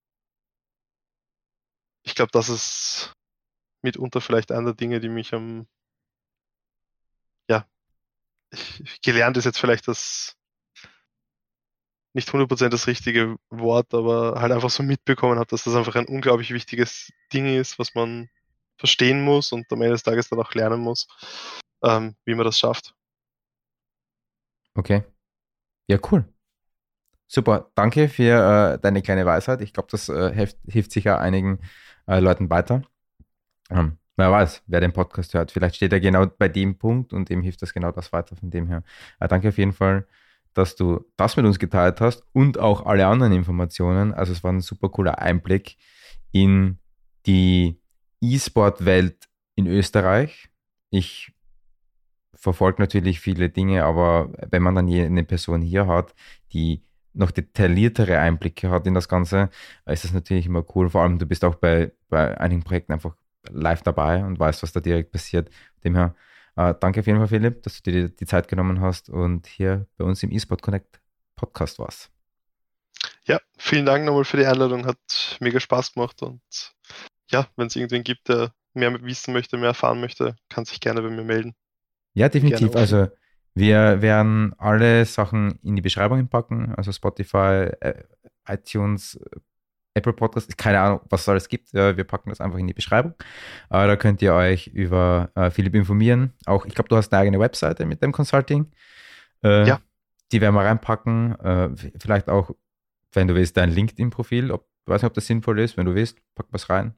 [2.02, 3.14] Ich glaube, das ist
[3.82, 5.66] mitunter vielleicht der Dinge, die mich am,
[7.48, 7.66] ja,
[8.50, 10.36] ich, gelernt ist jetzt vielleicht das
[12.14, 16.06] nicht 100% das richtige Wort, aber halt einfach so mitbekommen habe, dass das einfach ein
[16.06, 18.28] unglaublich wichtiges Ding ist, was man
[18.78, 21.06] verstehen muss und am Ende des Tages dann auch lernen muss,
[21.82, 22.94] ähm, wie man das schafft.
[24.74, 25.04] Okay.
[25.88, 26.24] Ja, cool.
[27.28, 27.70] Super.
[27.74, 29.62] Danke für äh, deine kleine Weisheit.
[29.62, 31.60] Ich glaube, das äh, hilft, hilft sicher einigen
[32.06, 32.82] äh, Leuten weiter.
[33.70, 37.30] Ähm, wer weiß, wer den Podcast hört, vielleicht steht er genau bei dem Punkt und
[37.30, 38.82] ihm hilft das genau das weiter von dem her.
[39.20, 40.06] Äh, danke auf jeden Fall,
[40.54, 44.12] dass du das mit uns geteilt hast und auch alle anderen Informationen.
[44.12, 45.76] Also es war ein super cooler Einblick
[46.30, 46.78] in
[47.26, 47.80] die
[48.20, 50.50] E-Sport-Welt in Österreich.
[50.90, 51.32] Ich
[52.34, 56.14] verfolge natürlich viele Dinge, aber wenn man dann eine Person hier hat,
[56.52, 56.82] die
[57.14, 59.50] noch detailliertere Einblicke hat in das Ganze,
[59.86, 60.90] ist das natürlich immer cool.
[60.90, 63.14] Vor allem, du bist auch bei, bei einigen Projekten einfach
[63.50, 65.50] live dabei und weißt, was da direkt passiert.
[65.84, 66.14] Demher
[66.56, 69.46] äh, danke auf jeden Fall, Philipp, dass du dir die, die Zeit genommen hast und
[69.46, 71.00] hier bei uns im eSport Connect
[71.36, 72.10] Podcast warst.
[73.24, 74.86] Ja, vielen Dank nochmal für die Einladung.
[74.86, 76.42] Hat mega Spaß gemacht und
[77.30, 81.02] ja, wenn es irgendwen gibt, der mehr wissen möchte, mehr erfahren möchte, kann sich gerne
[81.02, 81.54] bei mir melden.
[82.14, 82.76] Ja, definitiv.
[82.76, 83.08] Also
[83.54, 88.04] wir werden alle Sachen in die Beschreibung packen, also Spotify, äh,
[88.46, 89.18] iTunes,
[89.94, 91.72] Apple Podcast, keine Ahnung, was es alles gibt.
[91.74, 93.14] Wir packen das einfach in die Beschreibung.
[93.70, 96.32] Äh, da könnt ihr euch über Philipp informieren.
[96.46, 98.72] Auch, ich glaube, du hast eine eigene Webseite mit dem Consulting.
[99.42, 99.80] ja.
[100.32, 101.76] Die werden wir reinpacken.
[101.98, 102.52] Vielleicht auch,
[103.12, 104.46] wenn du willst, dein LinkedIn-Profil.
[104.46, 104.50] Ich
[104.86, 105.76] weiß nicht, ob das sinnvoll ist.
[105.76, 106.94] Wenn du willst, pack was rein.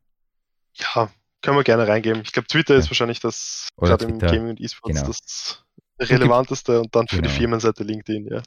[0.75, 1.11] Ja,
[1.43, 2.23] können wir gerne reingeben.
[2.23, 2.81] Ich glaube, Twitter ja.
[2.81, 5.09] ist wahrscheinlich das, gerade im Gaming und E-Sports, genau.
[5.09, 5.65] das
[6.01, 7.29] relevanteste und dann für genau.
[7.29, 8.43] die Firmenseite LinkedIn, ja.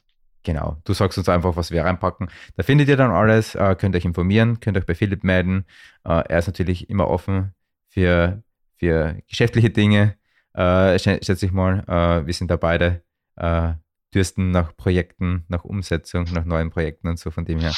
[0.48, 2.30] Genau, du sagst uns einfach, was wir reinpacken.
[2.56, 5.66] Da findet ihr dann alles, äh, könnt euch informieren, könnt euch bei Philipp melden.
[6.06, 7.52] Äh, er ist natürlich immer offen
[7.90, 8.42] für,
[8.78, 10.16] für geschäftliche Dinge,
[10.54, 11.84] äh, schätze ich mal.
[11.86, 13.02] Äh, wir sind da beide
[13.36, 13.74] äh,
[14.14, 17.30] dürsten nach Projekten, nach Umsetzung, nach neuen Projekten und so.
[17.30, 17.74] Von dem her,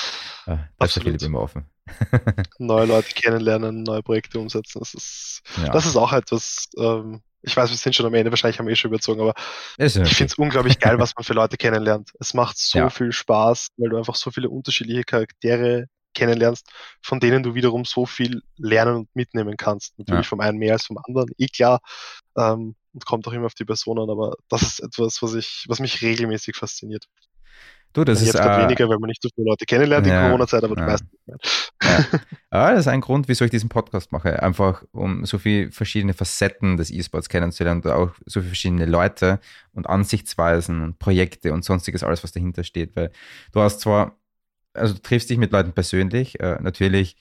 [0.47, 1.65] äh, da ist der Philipp immer offen.
[2.61, 4.79] neue Leute kennenlernen, neue Projekte umsetzen.
[4.79, 5.73] Das ist, ja.
[5.73, 8.73] das ist auch etwas, ähm, ich weiß, wir sind schon am Ende, wahrscheinlich haben wir
[8.73, 9.35] eh schon überzogen, aber
[9.79, 12.11] ich finde es unglaublich geil, was man für Leute kennenlernt.
[12.19, 12.91] Es macht so ja.
[12.91, 16.69] viel Spaß, weil du einfach so viele unterschiedliche Charaktere kennenlernst,
[17.03, 19.99] von denen du wiederum so viel lernen und mitnehmen kannst.
[19.99, 20.29] Natürlich ja.
[20.29, 21.81] vom einen mehr als vom anderen, eh klar.
[22.37, 25.65] Ähm, und kommt auch immer auf die Person an, aber das ist etwas, was ich,
[25.69, 27.05] was mich regelmäßig fasziniert.
[27.93, 30.27] Du, das ist jetzt äh, weniger, weil man nicht so viele Leute kennenlernt ja, in
[30.29, 30.87] Corona-Zeit, aber ja.
[30.87, 31.75] du weißt nicht.
[31.83, 31.99] Ja.
[32.53, 32.71] ja.
[32.71, 34.41] das ist ein Grund, wieso ich diesen Podcast mache.
[34.43, 39.41] Einfach, um so viele verschiedene Facetten des E-Sports kennenzulernen und auch so viele verschiedene Leute
[39.73, 42.95] und Ansichtsweisen und Projekte und sonstiges, alles, was dahinter steht.
[42.95, 43.11] Weil
[43.53, 44.17] du hast zwar,
[44.73, 47.17] also du triffst dich mit Leuten persönlich, äh, natürlich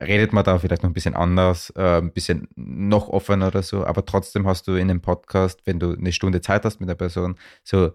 [0.00, 3.84] redet man da vielleicht noch ein bisschen anders, äh, ein bisschen noch offener oder so,
[3.84, 6.94] aber trotzdem hast du in einem Podcast, wenn du eine Stunde Zeit hast mit der
[6.94, 7.92] Person, so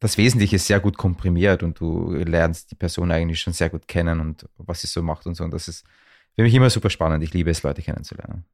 [0.00, 3.86] das Wesentliche ist sehr gut komprimiert und du lernst die Person eigentlich schon sehr gut
[3.86, 5.44] kennen und was sie so macht und so.
[5.44, 5.84] Und das ist
[6.34, 7.22] für mich immer super spannend.
[7.22, 8.44] Ich liebe es, Leute kennenzulernen.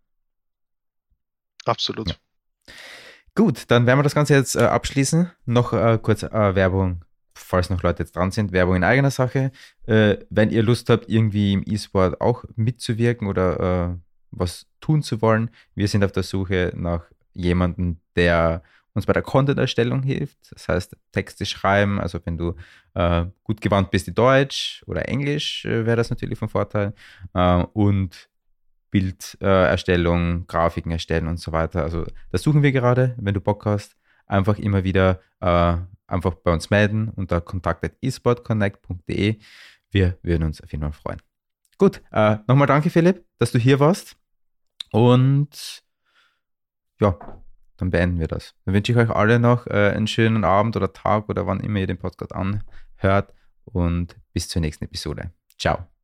[1.64, 2.08] Absolut.
[2.08, 2.14] Ja.
[3.36, 5.30] Gut, dann werden wir das Ganze jetzt äh, abschließen.
[5.44, 8.50] Noch äh, kurz äh, Werbung, falls noch Leute jetzt dran sind.
[8.50, 9.52] Werbung in eigener Sache.
[9.86, 13.98] Äh, wenn ihr Lust habt, irgendwie im E-Sport auch mitzuwirken oder äh,
[14.32, 18.62] was tun zu wollen, wir sind auf der Suche nach jemandem, der
[18.96, 20.38] uns bei der Content-Erstellung hilft.
[20.50, 22.54] Das heißt, Texte schreiben, also wenn du
[22.94, 26.94] äh, gut gewandt bist in Deutsch oder Englisch, äh, wäre das natürlich von Vorteil.
[27.34, 28.28] Äh, und
[28.90, 31.82] Bilderstellung, Grafiken erstellen und so weiter.
[31.82, 33.14] Also das suchen wir gerade.
[33.18, 35.76] Wenn du Bock hast, einfach immer wieder äh,
[36.06, 39.36] einfach bei uns melden unter kontakt.esportconnect.de.
[39.90, 41.22] Wir würden uns auf jeden Fall freuen.
[41.78, 44.16] Gut, äh, nochmal danke Philipp, dass du hier warst.
[44.92, 45.82] Und
[47.00, 47.18] ja,
[47.76, 48.54] dann beenden wir das.
[48.64, 51.80] Dann wünsche ich euch alle noch äh, einen schönen Abend oder Tag oder wann immer
[51.80, 53.32] ihr den Podcast anhört
[53.64, 55.30] und bis zur nächsten Episode.
[55.58, 55.95] Ciao.